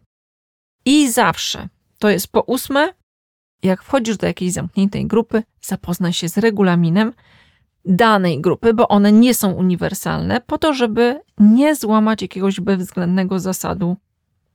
I 0.85 1.11
zawsze, 1.11 1.69
to 1.99 2.09
jest 2.09 2.29
po 2.29 2.41
ósme, 2.41 2.95
jak 3.63 3.83
wchodzisz 3.83 4.17
do 4.17 4.27
jakiejś 4.27 4.53
zamkniętej 4.53 5.07
grupy, 5.07 5.43
zapoznaj 5.61 6.13
się 6.13 6.29
z 6.29 6.39
regulaminem 6.39 7.13
danej 7.85 8.41
grupy, 8.41 8.75
bo 8.75 8.89
one 8.89 9.13
nie 9.13 9.35
są 9.35 9.53
uniwersalne, 9.53 10.41
po 10.41 10.59
to, 10.59 10.75
żeby 10.75 11.21
nie 11.39 11.75
złamać 11.77 12.23
jakiegoś 12.23 12.61
bezwzględnego 12.61 13.39
zasadu. 13.39 13.97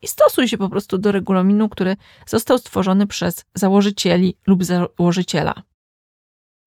I 0.01 0.07
stosuj 0.07 0.47
się 0.47 0.57
po 0.57 0.69
prostu 0.69 0.97
do 0.97 1.11
regulaminu, 1.11 1.69
który 1.69 1.95
został 2.25 2.57
stworzony 2.57 3.07
przez 3.07 3.45
założycieli 3.53 4.37
lub 4.47 4.63
założyciela. 4.63 5.63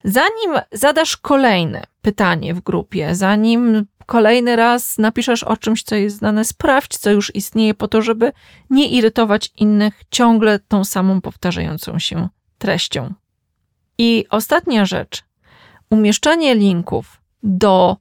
Zanim 0.04 0.60
zadasz 0.72 1.16
kolejne 1.16 1.84
pytanie 2.02 2.54
w 2.54 2.60
grupie, 2.60 3.14
zanim 3.14 3.86
kolejny 4.06 4.56
raz 4.56 4.98
napiszesz 4.98 5.44
o 5.44 5.56
czymś, 5.56 5.82
co 5.82 5.94
jest 5.94 6.16
znane, 6.16 6.44
sprawdź, 6.44 6.98
co 6.98 7.10
już 7.10 7.34
istnieje, 7.34 7.74
po 7.74 7.88
to, 7.88 8.02
żeby 8.02 8.32
nie 8.70 8.88
irytować 8.88 9.52
innych 9.56 10.02
ciągle 10.10 10.58
tą 10.58 10.84
samą 10.84 11.20
powtarzającą 11.20 11.98
się 11.98 12.28
treścią. 12.58 13.14
I 13.98 14.26
ostatnia 14.30 14.84
rzecz. 14.84 15.24
Umieszczanie 15.90 16.54
linków 16.54 17.20
do 17.42 17.96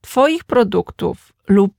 Twoich 0.00 0.44
produktów 0.44 1.32
lub 1.48 1.72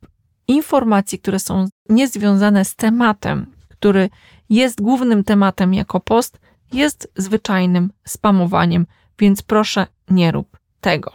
informacji, 0.47 1.19
które 1.19 1.39
są 1.39 1.65
niezwiązane 1.89 2.65
z 2.65 2.75
tematem, 2.75 3.45
który 3.69 4.09
jest 4.49 4.81
głównym 4.81 5.23
tematem 5.23 5.73
jako 5.73 5.99
post, 5.99 6.39
jest 6.73 7.11
zwyczajnym 7.15 7.93
spamowaniem, 8.05 8.85
więc 9.19 9.41
proszę 9.41 9.87
nie 10.09 10.31
rób 10.31 10.57
tego. 10.81 11.13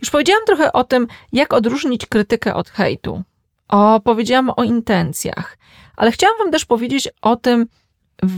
Już 0.00 0.10
powiedziałam 0.10 0.42
trochę 0.46 0.72
o 0.72 0.84
tym, 0.84 1.06
jak 1.32 1.52
odróżnić 1.52 2.06
krytykę 2.06 2.54
od 2.54 2.70
hejtu. 2.70 3.22
O, 3.68 4.00
powiedziałam 4.00 4.50
o 4.56 4.64
intencjach, 4.64 5.58
ale 5.96 6.12
chciałam 6.12 6.38
Wam 6.38 6.50
też 6.50 6.64
powiedzieć 6.64 7.08
o 7.22 7.36
tym, 7.36 7.66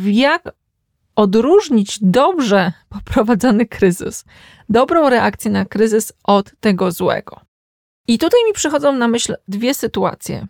jak 0.04 0.42
odróżnić 1.16 1.98
dobrze 2.02 2.72
poprowadzony 2.94 3.66
kryzys, 3.66 4.24
dobrą 4.68 5.10
reakcję 5.10 5.50
na 5.50 5.64
kryzys 5.64 6.12
od 6.24 6.52
tego 6.60 6.92
złego. 6.92 7.40
I 8.08 8.18
tutaj 8.18 8.40
mi 8.46 8.52
przychodzą 8.52 8.92
na 8.92 9.08
myśl 9.08 9.36
dwie 9.48 9.74
sytuacje. 9.74 10.46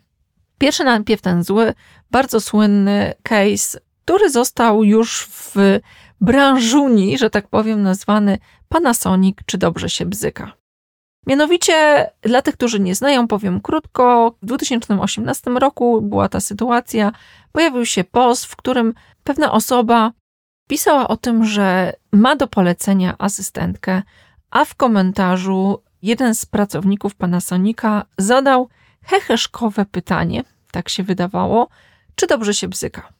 Pierwszy 0.59 0.85
najpierw 0.85 1.23
ten 1.23 1.45
zły, 1.45 1.75
bardzo 2.11 2.41
słynny 2.41 3.15
case, 3.23 3.81
który 4.05 4.31
został 4.31 4.85
już 4.85 5.27
w 5.27 5.55
branżuni, 6.21 7.19
że 7.19 7.31
tak 7.31 7.49
powiem, 7.49 7.83
nazwany 7.83 8.39
Panasonic, 8.69 9.39
czy 9.47 9.59
dobrze 9.59 9.91
się 9.91 10.07
bzyka. 10.07 10.53
Mianowicie, 11.27 12.11
dla 12.23 12.43
tych, 12.43 12.55
którzy 12.55 12.81
nie 12.81 12.95
znają, 12.95 13.29
powiem 13.29 13.61
krótko, 13.61 14.35
w 14.43 14.47
2018 14.47 15.51
roku 15.51 16.03
była 16.03 16.29
ta 16.29 16.41
sytuacja, 16.41 17.13
pojawił 17.53 17.87
się 17.87 18.05
post, 18.05 18.45
w 18.45 18.57
którym 18.57 18.95
pewna 19.25 19.53
osoba 19.53 20.13
pisała 20.69 21.09
o 21.09 21.17
tym, 21.17 21.45
że 21.45 21.93
ma 22.13 22.37
do 22.37 22.49
polecenia 22.49 23.15
asystentkę, 23.19 24.03
a 24.51 24.65
w 24.65 24.75
komentarzu 24.75 25.83
jeden 26.03 26.35
z 26.35 26.47
pracowników 26.47 27.15
Panasonica 27.15 28.05
zadał 28.19 28.69
heheszkowe 29.05 29.87
pytanie, 29.87 30.45
tak 30.73 30.88
się 30.88 31.03
wydawało, 31.03 31.69
czy 32.14 32.27
dobrze 32.27 32.55
się 32.55 32.69
bzyka. 32.69 33.17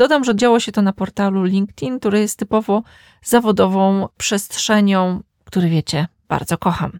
Dodam, 0.00 0.24
że 0.24 0.36
działo 0.36 0.60
się 0.60 0.72
to 0.72 0.82
na 0.82 0.92
portalu 0.92 1.44
LinkedIn, 1.44 1.98
który 1.98 2.20
jest 2.20 2.38
typowo 2.38 2.82
zawodową 3.22 4.08
przestrzenią, 4.16 5.22
który 5.44 5.68
wiecie, 5.68 6.06
bardzo 6.28 6.58
kocham. 6.58 6.98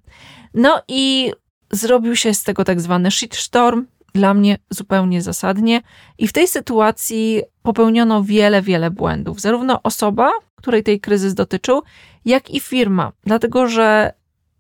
No 0.55 0.83
i 0.89 1.33
zrobił 1.71 2.17
się 2.17 2.35
z 2.35 2.43
tego 2.43 2.65
tak 2.65 2.81
zwany 2.81 3.11
shitstorm, 3.11 3.87
dla 4.15 4.35
mnie 4.35 4.59
zupełnie 4.71 5.23
zasadnie. 5.23 5.83
I 6.19 6.29
w 6.29 6.33
tej 6.33 6.49
sytuacji 6.49 7.43
popełniono 7.63 8.23
wiele, 8.23 8.63
wiele 8.63 8.91
błędów. 8.91 9.41
Zarówno 9.41 9.83
osoba, 9.83 10.31
której 10.55 10.83
tej 10.83 11.01
kryzys 11.01 11.35
dotyczył, 11.35 11.83
jak 12.25 12.51
i 12.51 12.61
firma. 12.61 13.13
Dlatego, 13.25 13.69
że 13.69 14.13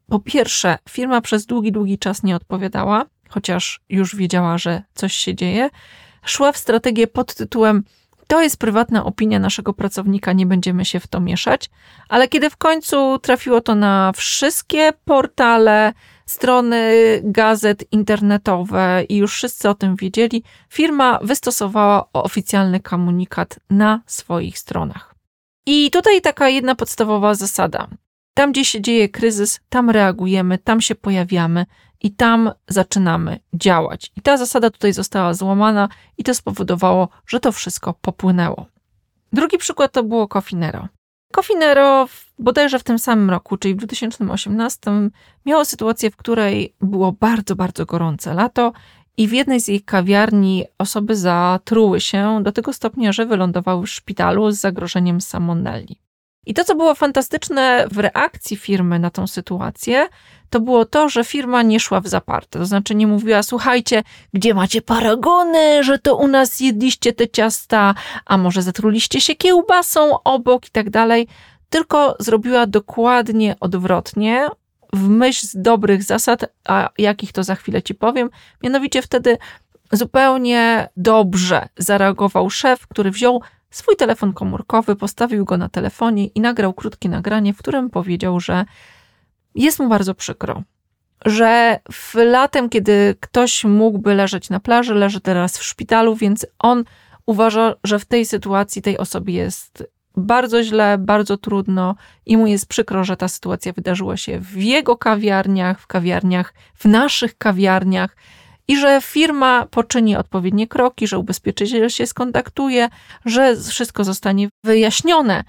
po 0.06 0.18
pierwsze, 0.18 0.78
firma 0.88 1.20
przez 1.20 1.46
długi, 1.46 1.72
długi 1.72 1.98
czas 1.98 2.22
nie 2.22 2.36
odpowiadała, 2.36 3.06
chociaż 3.28 3.80
już 3.88 4.16
wiedziała, 4.16 4.58
że 4.58 4.82
coś 4.94 5.12
się 5.12 5.34
dzieje. 5.34 5.70
Szła 6.24 6.52
w 6.52 6.56
strategię 6.56 7.06
pod 7.06 7.34
tytułem 7.34 7.84
to 8.30 8.42
jest 8.42 8.56
prywatna 8.56 9.04
opinia 9.04 9.38
naszego 9.38 9.72
pracownika, 9.72 10.32
nie 10.32 10.46
będziemy 10.46 10.84
się 10.84 11.00
w 11.00 11.06
to 11.06 11.20
mieszać. 11.20 11.70
Ale 12.08 12.28
kiedy 12.28 12.50
w 12.50 12.56
końcu 12.56 13.18
trafiło 13.18 13.60
to 13.60 13.74
na 13.74 14.12
wszystkie 14.16 14.92
portale, 15.04 15.92
strony 16.26 16.92
gazet 17.24 17.92
internetowe 17.92 19.04
i 19.08 19.16
już 19.16 19.32
wszyscy 19.32 19.68
o 19.68 19.74
tym 19.74 19.96
wiedzieli, 19.96 20.42
firma 20.68 21.18
wystosowała 21.22 22.08
oficjalny 22.12 22.80
komunikat 22.80 23.58
na 23.70 24.00
swoich 24.06 24.58
stronach. 24.58 25.14
I 25.66 25.90
tutaj 25.90 26.20
taka 26.20 26.48
jedna 26.48 26.74
podstawowa 26.74 27.34
zasada. 27.34 27.88
Tam, 28.34 28.52
gdzie 28.52 28.64
się 28.64 28.80
dzieje 28.80 29.08
kryzys, 29.08 29.60
tam 29.68 29.90
reagujemy, 29.90 30.58
tam 30.58 30.80
się 30.80 30.94
pojawiamy 30.94 31.66
i 32.00 32.10
tam 32.10 32.50
zaczynamy 32.68 33.40
działać. 33.54 34.12
I 34.16 34.20
ta 34.20 34.36
zasada 34.36 34.70
tutaj 34.70 34.92
została 34.92 35.34
złamana 35.34 35.88
i 36.18 36.24
to 36.24 36.34
spowodowało, 36.34 37.08
że 37.26 37.40
to 37.40 37.52
wszystko 37.52 37.94
popłynęło. 38.00 38.66
Drugi 39.32 39.58
przykład 39.58 39.92
to 39.92 40.02
było 40.02 40.28
Cofinero. 40.28 40.88
Cofinero 41.34 42.08
bodajże 42.38 42.78
w 42.78 42.84
tym 42.84 42.98
samym 42.98 43.30
roku, 43.30 43.56
czyli 43.56 43.74
w 43.74 43.78
2018, 43.78 44.90
miało 45.46 45.64
sytuację, 45.64 46.10
w 46.10 46.16
której 46.16 46.74
było 46.80 47.12
bardzo, 47.12 47.56
bardzo 47.56 47.86
gorące 47.86 48.34
lato 48.34 48.72
i 49.16 49.28
w 49.28 49.32
jednej 49.32 49.60
z 49.60 49.68
jej 49.68 49.82
kawiarni 49.82 50.64
osoby 50.78 51.16
zatruły 51.16 52.00
się 52.00 52.40
do 52.42 52.52
tego 52.52 52.72
stopnia, 52.72 53.12
że 53.12 53.26
wylądowały 53.26 53.86
w 53.86 53.90
szpitalu 53.90 54.50
z 54.50 54.60
zagrożeniem 54.60 55.20
salmonelli. 55.20 56.00
I 56.50 56.54
to, 56.54 56.64
co 56.64 56.74
było 56.74 56.94
fantastyczne 56.94 57.86
w 57.90 57.98
reakcji 57.98 58.56
firmy 58.56 58.98
na 58.98 59.10
tą 59.10 59.26
sytuację, 59.26 60.08
to 60.50 60.60
było 60.60 60.84
to, 60.84 61.08
że 61.08 61.24
firma 61.24 61.62
nie 61.62 61.80
szła 61.80 62.00
w 62.00 62.08
zaparte. 62.08 62.58
To 62.58 62.66
znaczy 62.66 62.94
nie 62.94 63.06
mówiła, 63.06 63.42
słuchajcie, 63.42 64.02
gdzie 64.34 64.54
macie 64.54 64.82
paragony, 64.82 65.84
że 65.84 65.98
to 65.98 66.16
u 66.16 66.26
nas 66.26 66.60
jedliście 66.60 67.12
te 67.12 67.28
ciasta, 67.28 67.94
a 68.26 68.38
może 68.38 68.62
zatruliście 68.62 69.20
się 69.20 69.34
kiełbasą 69.34 70.22
obok 70.24 70.66
i 70.66 70.70
tak 70.70 70.90
dalej. 70.90 71.28
Tylko 71.68 72.16
zrobiła 72.20 72.66
dokładnie 72.66 73.56
odwrotnie, 73.60 74.48
w 74.92 75.08
myśl 75.08 75.46
z 75.46 75.62
dobrych 75.62 76.02
zasad, 76.02 76.44
a 76.68 76.88
jakich 76.98 77.32
to 77.32 77.44
za 77.44 77.54
chwilę 77.54 77.82
ci 77.82 77.94
powiem. 77.94 78.30
Mianowicie 78.62 79.02
wtedy 79.02 79.38
zupełnie 79.92 80.88
dobrze 80.96 81.68
zareagował 81.76 82.50
szef, 82.50 82.86
który 82.86 83.10
wziął 83.10 83.42
swój 83.70 83.96
telefon 83.96 84.32
komórkowy, 84.32 84.96
postawił 84.96 85.44
go 85.44 85.56
na 85.56 85.68
telefonie 85.68 86.26
i 86.26 86.40
nagrał 86.40 86.74
krótkie 86.74 87.08
nagranie, 87.08 87.54
w 87.54 87.58
którym 87.58 87.90
powiedział, 87.90 88.40
że 88.40 88.64
jest 89.54 89.78
mu 89.78 89.88
bardzo 89.88 90.14
przykro, 90.14 90.62
że 91.24 91.80
w 91.92 92.14
latem, 92.14 92.68
kiedy 92.68 93.16
ktoś 93.20 93.64
mógłby 93.64 94.14
leżeć 94.14 94.50
na 94.50 94.60
plaży, 94.60 94.94
leży 94.94 95.20
teraz 95.20 95.58
w 95.58 95.64
szpitalu, 95.64 96.16
więc 96.16 96.46
on 96.58 96.84
uważa, 97.26 97.74
że 97.84 97.98
w 97.98 98.04
tej 98.04 98.26
sytuacji 98.26 98.82
tej 98.82 98.98
osobie 98.98 99.34
jest 99.34 99.84
bardzo 100.16 100.62
źle, 100.62 100.98
bardzo 100.98 101.36
trudno 101.36 101.94
i 102.26 102.36
mu 102.36 102.46
jest 102.46 102.66
przykro, 102.66 103.04
że 103.04 103.16
ta 103.16 103.28
sytuacja 103.28 103.72
wydarzyła 103.72 104.16
się 104.16 104.40
w 104.40 104.62
jego 104.62 104.96
kawiarniach, 104.96 105.80
w 105.80 105.86
kawiarniach, 105.86 106.54
w 106.74 106.84
naszych 106.84 107.38
kawiarniach 107.38 108.16
i 108.70 108.76
że 108.76 109.00
firma 109.02 109.66
poczyni 109.66 110.16
odpowiednie 110.16 110.68
kroki, 110.68 111.06
że 111.06 111.18
ubezpieczyciel 111.18 111.88
się 111.88 112.06
skontaktuje, 112.06 112.88
że 113.24 113.56
wszystko 113.56 114.04
zostanie 114.04 114.48
wyjaśnione, 114.64 115.44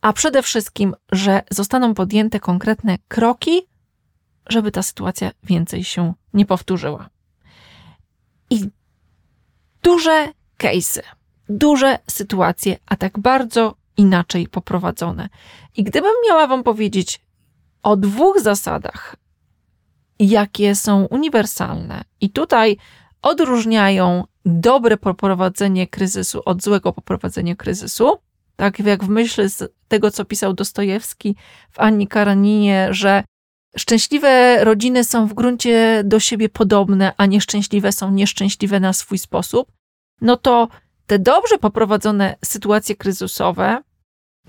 a 0.00 0.12
przede 0.12 0.42
wszystkim, 0.42 0.94
że 1.12 1.42
zostaną 1.50 1.94
podjęte 1.94 2.40
konkretne 2.40 2.98
kroki, 3.08 3.60
żeby 4.48 4.70
ta 4.70 4.82
sytuacja 4.82 5.30
więcej 5.42 5.84
się 5.84 6.14
nie 6.34 6.46
powtórzyła. 6.46 7.08
I 8.50 8.68
duże 9.82 10.28
case'y, 10.58 11.02
duże 11.48 11.98
sytuacje, 12.10 12.76
a 12.86 12.96
tak 12.96 13.18
bardzo 13.18 13.74
inaczej 13.96 14.48
poprowadzone. 14.48 15.28
I 15.76 15.84
gdybym 15.84 16.12
miała 16.28 16.46
Wam 16.46 16.62
powiedzieć 16.62 17.20
o 17.82 17.96
dwóch 17.96 18.40
zasadach, 18.40 19.16
jakie 20.20 20.74
są 20.74 21.04
uniwersalne. 21.04 22.02
I 22.20 22.30
tutaj 22.30 22.76
odróżniają 23.22 24.24
dobre 24.44 24.96
poprowadzenie 24.96 25.86
kryzysu 25.86 26.42
od 26.44 26.62
złego 26.62 26.92
poprowadzenia 26.92 27.56
kryzysu, 27.56 28.18
Tak 28.56 28.78
jak 28.78 29.04
w 29.04 29.08
myśl 29.08 29.48
z 29.48 29.72
tego, 29.88 30.10
co 30.10 30.24
pisał 30.24 30.52
Dostojewski 30.52 31.36
w 31.70 31.80
Anni 31.80 32.06
Karaninie, 32.08 32.88
że 32.90 33.24
szczęśliwe 33.76 34.64
rodziny 34.64 35.04
są 35.04 35.26
w 35.26 35.34
gruncie 35.34 36.02
do 36.04 36.20
siebie 36.20 36.48
podobne, 36.48 37.12
a 37.16 37.26
nieszczęśliwe 37.26 37.92
są 37.92 38.10
nieszczęśliwe 38.10 38.80
na 38.80 38.92
swój 38.92 39.18
sposób, 39.18 39.72
no 40.20 40.36
to 40.36 40.68
te 41.06 41.18
dobrze 41.18 41.58
poprowadzone 41.58 42.36
sytuacje 42.44 42.96
kryzysowe 42.96 43.82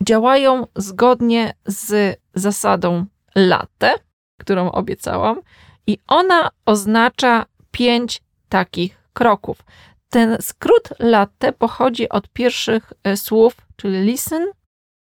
działają 0.01 0.67
zgodnie 0.75 1.53
z 1.65 2.19
zasadą 2.35 3.05
latte, 3.35 3.95
którą 4.41 4.71
obiecałam, 4.71 5.41
i 5.87 5.97
ona 6.07 6.49
oznacza 6.65 7.45
pięć 7.71 8.21
takich 8.49 8.97
kroków. 9.13 9.63
Ten 10.09 10.37
skrót 10.41 10.89
latte 10.99 11.53
pochodzi 11.53 12.09
od 12.09 12.29
pierwszych 12.29 12.93
e, 13.03 13.17
słów, 13.17 13.55
czyli 13.75 14.01
listen, 14.01 14.45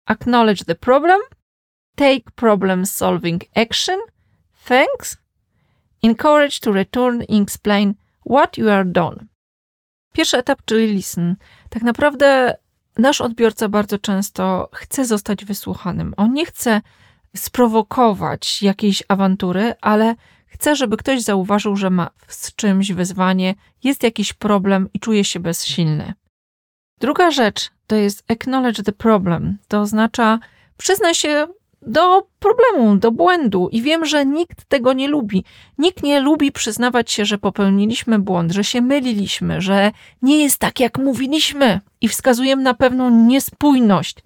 acknowledge 0.06 0.66
the 0.66 0.76
problem, 0.76 1.20
take 1.96 2.32
problem 2.36 2.86
solving 2.86 3.44
action, 3.56 4.00
thanks, 4.66 5.18
encourage 6.04 6.60
to 6.62 6.72
return 6.72 7.22
and 7.30 7.42
explain 7.42 7.94
what 8.30 8.58
you 8.58 8.70
are 8.70 8.86
done. 8.86 9.26
Pierwszy 10.14 10.38
etap, 10.38 10.62
czyli 10.66 10.88
listen. 10.88 11.36
Tak 11.70 11.84
naprawdę 11.84 12.58
nasz 12.98 13.22
odbiorca 13.22 13.70
bardzo 13.70 14.00
często 14.00 14.70
chce 14.74 15.06
zostać 15.06 15.46
wysłuchanym. 15.46 16.14
On 16.18 16.34
nie 16.34 16.46
chce 16.46 16.82
sprowokować 17.36 18.64
jakiejś 18.64 19.04
awantury, 19.08 19.74
ale 19.82 20.16
chce, 20.46 20.76
żeby 20.76 20.98
ktoś 20.98 21.22
zauważył, 21.22 21.76
że 21.76 21.90
ma 21.90 22.10
z 22.28 22.56
czymś 22.56 22.92
wyzwanie, 22.92 23.56
jest 23.84 24.04
jakiś 24.04 24.34
problem 24.34 24.90
i 24.94 25.00
czuje 25.00 25.24
się 25.24 25.40
bezsilny. 25.40 26.14
Druga 27.00 27.32
rzecz 27.32 27.70
to 27.88 27.96
jest 27.96 28.32
acknowledge 28.32 28.84
the 28.84 28.92
problem. 28.92 29.58
To 29.68 29.82
oznacza 29.82 30.40
przyznaj 30.78 31.16
się 31.16 31.48
do 31.82 32.28
problemu, 32.40 32.98
do 32.98 33.12
błędu 33.12 33.70
i 33.72 33.82
wiem, 33.82 34.06
że 34.06 34.26
nikt 34.26 34.66
tego 34.66 34.94
nie 34.94 35.08
lubi. 35.08 35.44
Nikt 35.78 36.04
nie 36.04 36.20
lubi 36.20 36.52
przyznawać 36.52 37.12
się, 37.12 37.26
że 37.26 37.38
popełniliśmy 37.38 38.20
błąd, 38.20 38.52
że 38.52 38.64
się 38.64 38.82
myliliśmy, 38.82 39.62
że 39.62 39.92
nie 40.22 40.44
jest 40.44 40.60
tak, 40.60 40.80
jak 40.80 40.98
mówiliśmy 40.98 41.80
i 42.02 42.08
wskazujemy 42.08 42.64
na 42.64 42.74
pewną 42.74 43.10
niespójność. 43.10 44.18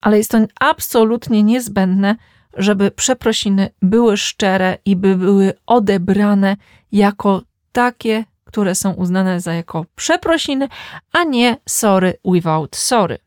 Ale 0.00 0.18
jest 0.18 0.30
to 0.30 0.38
absolutnie 0.60 1.42
niezbędne, 1.42 2.16
żeby 2.56 2.90
przeprosiny 2.90 3.70
były 3.82 4.16
szczere 4.16 4.78
i 4.84 4.96
by 4.96 5.16
były 5.16 5.52
odebrane 5.66 6.56
jako 6.92 7.42
takie, 7.72 8.24
które 8.44 8.74
są 8.74 8.92
uznane 8.92 9.40
za 9.40 9.54
jako 9.54 9.86
przeprosiny, 9.96 10.68
a 11.12 11.24
nie 11.24 11.56
sorry 11.68 12.14
without 12.24 12.76
sorry. 12.76 13.18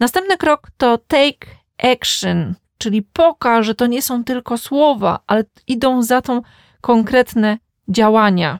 Następny 0.00 0.36
krok 0.36 0.70
to 0.76 0.98
take 0.98 1.46
action, 1.92 2.54
czyli 2.78 3.02
pokaż, 3.02 3.66
że 3.66 3.74
to 3.74 3.86
nie 3.86 4.02
są 4.02 4.24
tylko 4.24 4.58
słowa, 4.58 5.20
ale 5.26 5.44
idą 5.66 6.02
za 6.02 6.22
tą 6.22 6.42
konkretne 6.80 7.58
działania. 7.88 8.58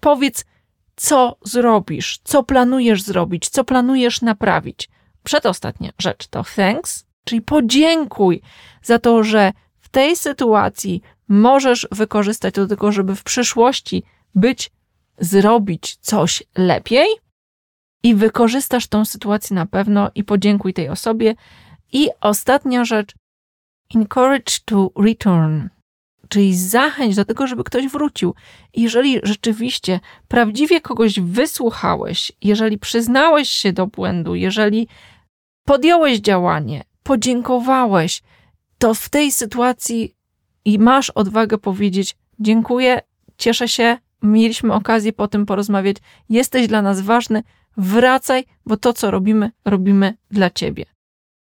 Powiedz, 0.00 0.44
co 0.96 1.36
zrobisz, 1.44 2.18
co 2.24 2.42
planujesz 2.42 3.02
zrobić, 3.02 3.48
co 3.48 3.64
planujesz 3.64 4.22
naprawić. 4.22 4.88
Przedostatnia 5.26 5.90
rzecz 5.98 6.26
to 6.26 6.44
thanks, 6.56 7.06
czyli 7.24 7.42
podziękuj 7.42 8.42
za 8.82 8.98
to, 8.98 9.24
że 9.24 9.52
w 9.80 9.88
tej 9.88 10.16
sytuacji 10.16 11.02
możesz 11.28 11.88
wykorzystać 11.92 12.54
do 12.54 12.66
tego, 12.66 12.92
żeby 12.92 13.16
w 13.16 13.22
przyszłości 13.22 14.02
być, 14.34 14.70
zrobić 15.18 15.96
coś 15.96 16.42
lepiej 16.56 17.06
i 18.02 18.14
wykorzystasz 18.14 18.86
tą 18.86 19.04
sytuację 19.04 19.54
na 19.54 19.66
pewno 19.66 20.10
i 20.14 20.24
podziękuj 20.24 20.74
tej 20.74 20.88
osobie. 20.88 21.34
I 21.92 22.08
ostatnia 22.20 22.84
rzecz, 22.84 23.14
encourage 23.94 24.52
to 24.64 24.90
return, 24.96 25.68
czyli 26.28 26.56
zachęć 26.56 27.16
do 27.16 27.24
tego, 27.24 27.46
żeby 27.46 27.64
ktoś 27.64 27.88
wrócił. 27.88 28.34
Jeżeli 28.76 29.20
rzeczywiście 29.22 30.00
prawdziwie 30.28 30.80
kogoś 30.80 31.20
wysłuchałeś, 31.20 32.32
jeżeli 32.42 32.78
przyznałeś 32.78 33.50
się 33.50 33.72
do 33.72 33.86
błędu, 33.86 34.34
jeżeli 34.34 34.88
podjąłeś 35.66 36.18
działanie, 36.18 36.84
podziękowałeś, 37.02 38.22
to 38.78 38.94
w 38.94 39.08
tej 39.08 39.32
sytuacji 39.32 40.14
i 40.64 40.78
masz 40.78 41.10
odwagę 41.10 41.58
powiedzieć: 41.58 42.16
Dziękuję, 42.40 43.00
cieszę 43.38 43.68
się, 43.68 43.98
mieliśmy 44.22 44.72
okazję 44.72 45.12
po 45.12 45.28
tym 45.28 45.46
porozmawiać, 45.46 45.96
jesteś 46.28 46.66
dla 46.68 46.82
nas 46.82 47.00
ważny, 47.00 47.42
wracaj, 47.76 48.44
bo 48.66 48.76
to, 48.76 48.92
co 48.92 49.10
robimy, 49.10 49.50
robimy 49.64 50.14
dla 50.30 50.50
ciebie. 50.50 50.86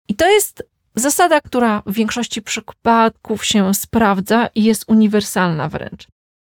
I 0.08 0.14
to 0.14 0.30
jest 0.30 0.68
zasada, 0.94 1.40
która 1.40 1.82
w 1.86 1.92
większości 1.92 2.42
przypadków 2.42 3.44
się 3.44 3.74
sprawdza 3.74 4.48
i 4.54 4.64
jest 4.64 4.84
uniwersalna 4.88 5.68
wręcz. 5.68 6.06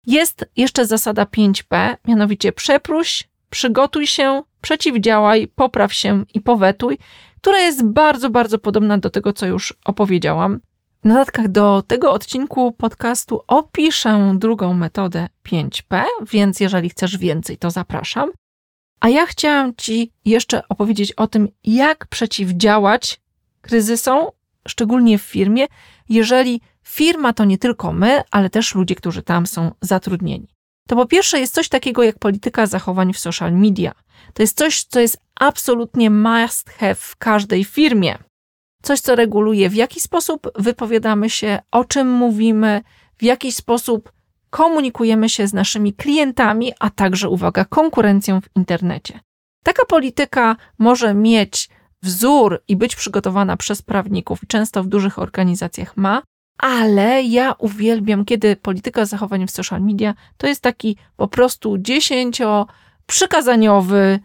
Jest 0.08 0.46
jeszcze 0.58 0.86
zasada 0.86 1.24
5P, 1.24 1.96
mianowicie 2.08 2.52
przeproś, 2.52 3.30
przygotuj 3.50 4.08
się, 4.08 4.44
przeciwdziałaj, 4.62 5.48
popraw 5.48 5.94
się 5.94 6.26
i 6.34 6.42
powetuj, 6.42 6.98
która 7.44 7.60
jest 7.60 7.86
bardzo, 7.86 8.30
bardzo 8.30 8.60
podobna 8.60 8.98
do 8.98 9.10
tego, 9.10 9.34
co 9.34 9.46
już 9.46 9.74
opowiedziałam. 9.86 10.60
W 11.04 11.06
notatkach 11.06 11.48
do 11.48 11.84
tego 11.88 12.12
odcinku 12.12 12.72
podcastu 12.72 13.42
opiszę 13.48 14.36
drugą 14.38 14.74
metodę 14.74 15.28
5P, 15.46 16.04
więc 16.32 16.60
jeżeli 16.60 16.90
chcesz 16.90 17.18
więcej, 17.18 17.58
to 17.58 17.72
zapraszam. 17.72 18.32
A 19.00 19.10
ja 19.10 19.26
chciałam 19.26 19.76
Ci 19.76 20.12
jeszcze 20.26 20.68
opowiedzieć 20.68 21.12
o 21.12 21.28
tym, 21.28 21.48
jak 21.64 22.08
przeciwdziałać 22.08 23.22
kryzysom, 23.62 24.28
szczególnie 24.68 25.18
w 25.18 25.22
firmie, 25.22 25.66
jeżeli 26.10 26.62
firma 26.84 27.34
to 27.34 27.46
nie 27.46 27.58
tylko 27.58 27.94
my, 27.94 28.22
ale 28.32 28.50
też 28.50 28.76
ludzie, 28.76 28.96
którzy 28.96 29.24
tam 29.24 29.48
są 29.48 29.72
zatrudnieni. 29.82 30.48
To 30.88 30.96
po 30.96 31.06
pierwsze 31.06 31.40
jest 31.40 31.54
coś 31.54 31.70
takiego 31.70 32.04
jak 32.04 32.20
polityka 32.20 32.66
zachowań 32.66 33.14
w 33.14 33.20
social 33.20 33.54
media. 33.54 33.92
To 34.34 34.44
jest 34.44 34.58
coś, 34.58 34.84
co 34.84 35.00
jest 35.00 35.18
absolutnie 35.40 36.10
must 36.10 36.70
have 36.70 36.96
w 36.96 37.16
każdej 37.16 37.64
firmie. 37.64 38.18
Coś, 38.84 39.00
co 39.00 39.16
reguluje, 39.16 39.70
w 39.70 39.76
jaki 39.76 40.00
sposób 40.00 40.52
wypowiadamy 40.56 41.30
się, 41.30 41.60
o 41.72 41.86
czym 41.86 42.12
mówimy, 42.12 42.82
w 43.18 43.24
jaki 43.24 43.52
sposób 43.52 44.12
komunikujemy 44.50 45.30
się 45.30 45.48
z 45.48 45.54
naszymi 45.54 45.94
klientami, 45.94 46.74
a 46.80 46.90
także, 46.90 47.30
uwaga, 47.30 47.66
konkurencją 47.66 48.42
w 48.42 48.50
internecie. 48.56 49.20
Taka 49.64 49.86
polityka 49.86 50.56
może 50.80 51.14
mieć 51.14 51.70
wzór 52.02 52.64
i 52.68 52.76
być 52.76 52.96
przygotowana 52.96 53.58
przez 53.58 53.82
prawników, 53.82 54.40
często 54.48 54.84
w 54.84 54.88
dużych 54.88 55.20
organizacjach 55.20 55.98
ma, 55.98 56.22
ale 56.64 57.24
ja 57.24 57.56
uwielbiam, 57.58 58.26
kiedy 58.26 58.56
polityka 58.56 59.06
zachowań 59.06 59.48
w 59.48 59.52
social 59.52 59.82
media 59.82 60.14
to 60.38 60.48
jest 60.48 60.62
taki 60.62 60.98
po 61.18 61.28
prostu 61.28 61.78
dziesięcio 61.78 62.68
przykazaniowy 63.06 64.20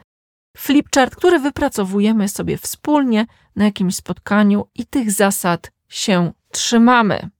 flipchart, 0.57 1.17
który 1.17 1.39
wypracowujemy 1.39 2.29
sobie 2.29 2.59
wspólnie 2.59 3.27
na 3.57 3.65
jakimś 3.65 3.95
spotkaniu 3.95 4.67
i 4.75 4.87
tych 4.87 5.13
zasad 5.13 5.73
się 5.89 6.33
trzymamy. 6.51 7.31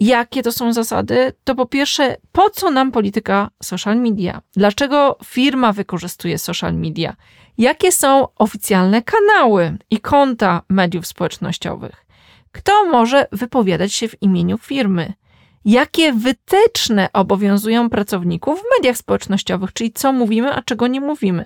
Jakie 0.00 0.42
to 0.42 0.52
są 0.52 0.72
zasady? 0.72 1.32
To 1.44 1.54
po 1.54 1.66
pierwsze, 1.66 2.16
po 2.32 2.50
co 2.50 2.70
nam 2.70 2.92
polityka 2.92 3.50
social 3.62 3.96
media? 3.96 4.42
Dlaczego 4.52 5.18
firma 5.24 5.72
wykorzystuje 5.72 6.38
social 6.38 6.74
media? 6.74 7.16
Jakie 7.58 7.92
są 7.92 8.26
oficjalne 8.34 9.02
kanały 9.02 9.78
i 9.90 10.00
konta 10.00 10.62
mediów 10.68 11.06
społecznościowych? 11.06 12.05
Kto 12.56 12.84
może 12.84 13.26
wypowiadać 13.32 13.92
się 13.92 14.08
w 14.08 14.22
imieniu 14.22 14.58
firmy? 14.58 15.12
Jakie 15.64 16.12
wytyczne 16.12 17.08
obowiązują 17.12 17.90
pracowników 17.90 18.60
w 18.60 18.64
mediach 18.78 18.96
społecznościowych, 18.96 19.72
czyli 19.72 19.92
co 19.92 20.12
mówimy, 20.12 20.54
a 20.54 20.62
czego 20.62 20.86
nie 20.86 21.00
mówimy? 21.00 21.44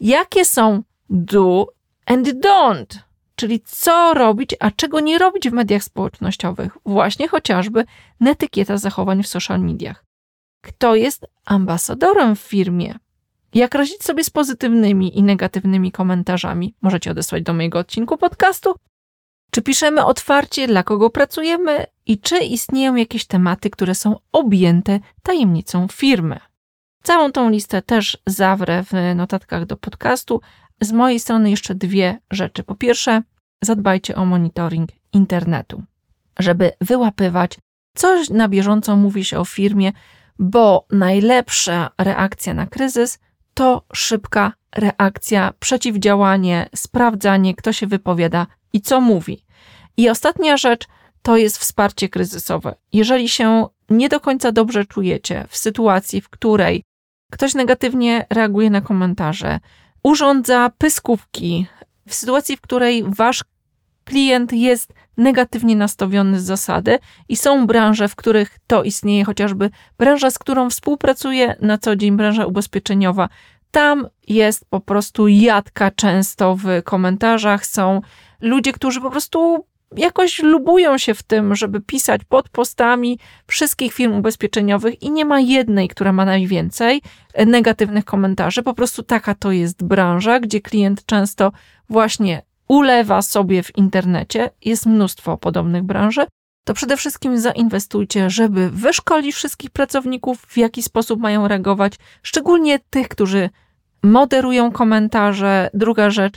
Jakie 0.00 0.44
są 0.44 0.82
do 1.10 1.66
and 2.06 2.28
don't, 2.28 2.98
czyli 3.36 3.60
co 3.60 4.14
robić, 4.14 4.54
a 4.60 4.70
czego 4.70 5.00
nie 5.00 5.18
robić 5.18 5.50
w 5.50 5.52
mediach 5.52 5.84
społecznościowych, 5.84 6.78
właśnie 6.86 7.28
chociażby 7.28 7.84
netykieta 8.20 8.76
zachowań 8.76 9.22
w 9.22 9.28
social 9.28 9.60
mediach. 9.60 10.04
Kto 10.60 10.94
jest 10.94 11.26
ambasadorem 11.44 12.36
w 12.36 12.40
firmie? 12.40 12.94
Jak 13.54 13.74
radzić 13.74 14.04
sobie 14.04 14.24
z 14.24 14.30
pozytywnymi 14.30 15.18
i 15.18 15.22
negatywnymi 15.22 15.92
komentarzami? 15.92 16.74
Możecie 16.82 17.10
odesłać 17.10 17.42
do 17.42 17.52
mojego 17.52 17.78
odcinku 17.78 18.16
podcastu. 18.16 18.74
Czy 19.50 19.62
piszemy 19.62 20.04
otwarcie, 20.04 20.66
dla 20.66 20.82
kogo 20.82 21.10
pracujemy 21.10 21.86
i 22.06 22.18
czy 22.18 22.38
istnieją 22.38 22.94
jakieś 22.94 23.26
tematy, 23.26 23.70
które 23.70 23.94
są 23.94 24.16
objęte 24.32 25.00
tajemnicą 25.22 25.88
firmy? 25.92 26.40
Całą 27.02 27.32
tą 27.32 27.50
listę 27.50 27.82
też 27.82 28.18
zawrę 28.26 28.84
w 28.84 29.14
notatkach 29.14 29.66
do 29.66 29.76
podcastu. 29.76 30.40
Z 30.80 30.92
mojej 30.92 31.20
strony 31.20 31.50
jeszcze 31.50 31.74
dwie 31.74 32.18
rzeczy. 32.30 32.62
Po 32.62 32.74
pierwsze, 32.74 33.22
zadbajcie 33.62 34.16
o 34.16 34.24
monitoring 34.24 34.90
internetu, 35.12 35.82
żeby 36.38 36.72
wyłapywać, 36.80 37.58
coś 37.96 38.30
na 38.30 38.48
bieżąco 38.48 38.96
mówi 38.96 39.24
się 39.24 39.38
o 39.38 39.44
firmie, 39.44 39.92
bo 40.38 40.86
najlepsza 40.90 41.90
reakcja 41.98 42.54
na 42.54 42.66
kryzys 42.66 43.18
to 43.54 43.84
szybka 43.92 44.52
reakcja, 44.76 45.52
przeciwdziałanie, 45.60 46.68
sprawdzanie, 46.74 47.54
kto 47.54 47.72
się 47.72 47.86
wypowiada 47.86 48.46
i 48.72 48.80
co 48.80 49.00
mówi. 49.00 49.44
I 49.96 50.08
ostatnia 50.08 50.56
rzecz 50.56 50.86
to 51.22 51.36
jest 51.36 51.58
wsparcie 51.58 52.08
kryzysowe. 52.08 52.74
Jeżeli 52.92 53.28
się 53.28 53.66
nie 53.90 54.08
do 54.08 54.20
końca 54.20 54.52
dobrze 54.52 54.84
czujecie 54.84 55.44
w 55.48 55.56
sytuacji, 55.56 56.20
w 56.20 56.28
której 56.28 56.82
ktoś 57.32 57.54
negatywnie 57.54 58.26
reaguje 58.30 58.70
na 58.70 58.80
komentarze, 58.80 59.60
urządza 60.02 60.70
pyskówki, 60.78 61.66
w 62.08 62.14
sytuacji, 62.14 62.56
w 62.56 62.60
której 62.60 63.04
wasz 63.06 63.44
klient 64.04 64.52
jest 64.52 64.92
negatywnie 65.16 65.76
nastawiony 65.76 66.40
z 66.40 66.44
zasady 66.44 66.98
i 67.28 67.36
są 67.36 67.66
branże, 67.66 68.08
w 68.08 68.16
których 68.16 68.58
to 68.66 68.82
istnieje, 68.82 69.24
chociażby 69.24 69.70
branża, 69.98 70.30
z 70.30 70.38
którą 70.38 70.70
współpracuję 70.70 71.56
na 71.60 71.78
co 71.78 71.96
dzień, 71.96 72.16
branża 72.16 72.46
ubezpieczeniowa. 72.46 73.28
Tam 73.70 74.08
jest 74.28 74.64
po 74.70 74.80
prostu 74.80 75.28
jadka 75.28 75.90
często 75.90 76.56
w 76.56 76.64
komentarzach. 76.84 77.66
Są 77.66 78.00
ludzie, 78.40 78.72
którzy 78.72 79.00
po 79.00 79.10
prostu 79.10 79.66
jakoś 79.96 80.42
lubują 80.42 80.98
się 80.98 81.14
w 81.14 81.22
tym, 81.22 81.54
żeby 81.54 81.80
pisać 81.80 82.20
pod 82.24 82.48
postami 82.48 83.18
wszystkich 83.46 83.92
firm 83.92 84.12
ubezpieczeniowych 84.12 85.02
i 85.02 85.10
nie 85.10 85.24
ma 85.24 85.40
jednej, 85.40 85.88
która 85.88 86.12
ma 86.12 86.24
najwięcej 86.24 87.02
negatywnych 87.46 88.04
komentarzy. 88.04 88.62
Po 88.62 88.74
prostu 88.74 89.02
taka 89.02 89.34
to 89.34 89.52
jest 89.52 89.84
branża, 89.84 90.40
gdzie 90.40 90.60
klient 90.60 91.06
często 91.06 91.52
właśnie 91.88 92.42
ulewa 92.68 93.22
sobie 93.22 93.62
w 93.62 93.78
internecie. 93.78 94.50
Jest 94.64 94.86
mnóstwo 94.86 95.36
podobnych 95.36 95.82
branży. 95.82 96.26
To 96.64 96.74
przede 96.74 96.96
wszystkim 96.96 97.40
zainwestujcie, 97.40 98.30
żeby 98.30 98.70
wyszkolić 98.70 99.34
wszystkich 99.34 99.70
pracowników, 99.70 100.40
w 100.40 100.56
jaki 100.56 100.82
sposób 100.82 101.20
mają 101.20 101.48
reagować, 101.48 101.92
szczególnie 102.22 102.78
tych, 102.90 103.08
którzy 103.08 103.50
moderują 104.02 104.72
komentarze. 104.72 105.70
Druga 105.74 106.10
rzecz, 106.10 106.34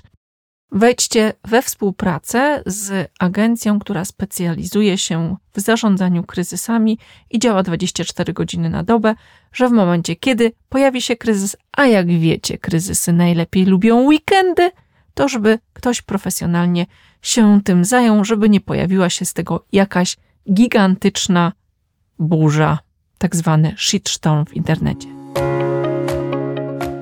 Wejdźcie 0.75 1.33
we 1.43 1.61
współpracę 1.61 2.63
z 2.65 3.11
agencją, 3.19 3.79
która 3.79 4.05
specjalizuje 4.05 4.97
się 4.97 5.35
w 5.53 5.59
zarządzaniu 5.59 6.23
kryzysami 6.23 6.99
i 7.31 7.39
działa 7.39 7.63
24 7.63 8.33
godziny 8.33 8.69
na 8.69 8.83
dobę, 8.83 9.15
że 9.51 9.69
w 9.69 9.71
momencie, 9.71 10.15
kiedy 10.15 10.51
pojawi 10.69 11.01
się 11.01 11.15
kryzys, 11.15 11.55
a 11.71 11.85
jak 11.85 12.07
wiecie, 12.07 12.57
kryzysy 12.57 13.13
najlepiej 13.13 13.65
lubią 13.65 14.01
weekendy, 14.01 14.71
to 15.13 15.27
żeby 15.27 15.59
ktoś 15.73 16.01
profesjonalnie 16.01 16.85
się 17.21 17.61
tym 17.63 17.85
zajął, 17.85 18.25
żeby 18.25 18.49
nie 18.49 18.61
pojawiła 18.61 19.09
się 19.09 19.25
z 19.25 19.33
tego 19.33 19.65
jakaś 19.71 20.17
gigantyczna 20.53 21.51
burza, 22.19 22.79
tak 23.17 23.35
zwany 23.35 23.75
shitstorm 23.77 24.45
w 24.45 24.53
internecie. 24.53 25.07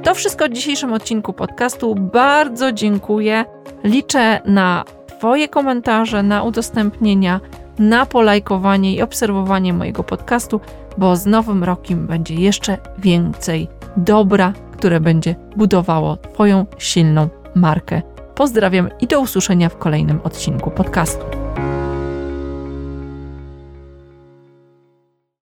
To 0.03 0.15
wszystko 0.15 0.45
w 0.45 0.53
dzisiejszym 0.53 0.93
odcinku 0.93 1.33
podcastu. 1.33 1.95
Bardzo 1.95 2.71
dziękuję. 2.71 3.45
Liczę 3.83 4.41
na 4.45 4.85
Twoje 5.07 5.47
komentarze, 5.47 6.23
na 6.23 6.43
udostępnienia, 6.43 7.39
na 7.79 8.05
polajkowanie 8.05 8.95
i 8.95 9.01
obserwowanie 9.01 9.73
mojego 9.73 10.03
podcastu, 10.03 10.59
bo 10.97 11.15
z 11.15 11.25
nowym 11.25 11.63
rokiem 11.63 12.07
będzie 12.07 12.35
jeszcze 12.35 12.77
więcej 12.97 13.67
dobra, 13.97 14.53
które 14.71 14.99
będzie 14.99 15.35
budowało 15.55 16.17
Twoją 16.17 16.65
silną 16.77 17.29
markę. 17.55 18.01
Pozdrawiam 18.35 18.89
i 19.01 19.07
do 19.07 19.19
usłyszenia 19.19 19.69
w 19.69 19.77
kolejnym 19.77 20.19
odcinku 20.23 20.71
podcastu. 20.71 21.25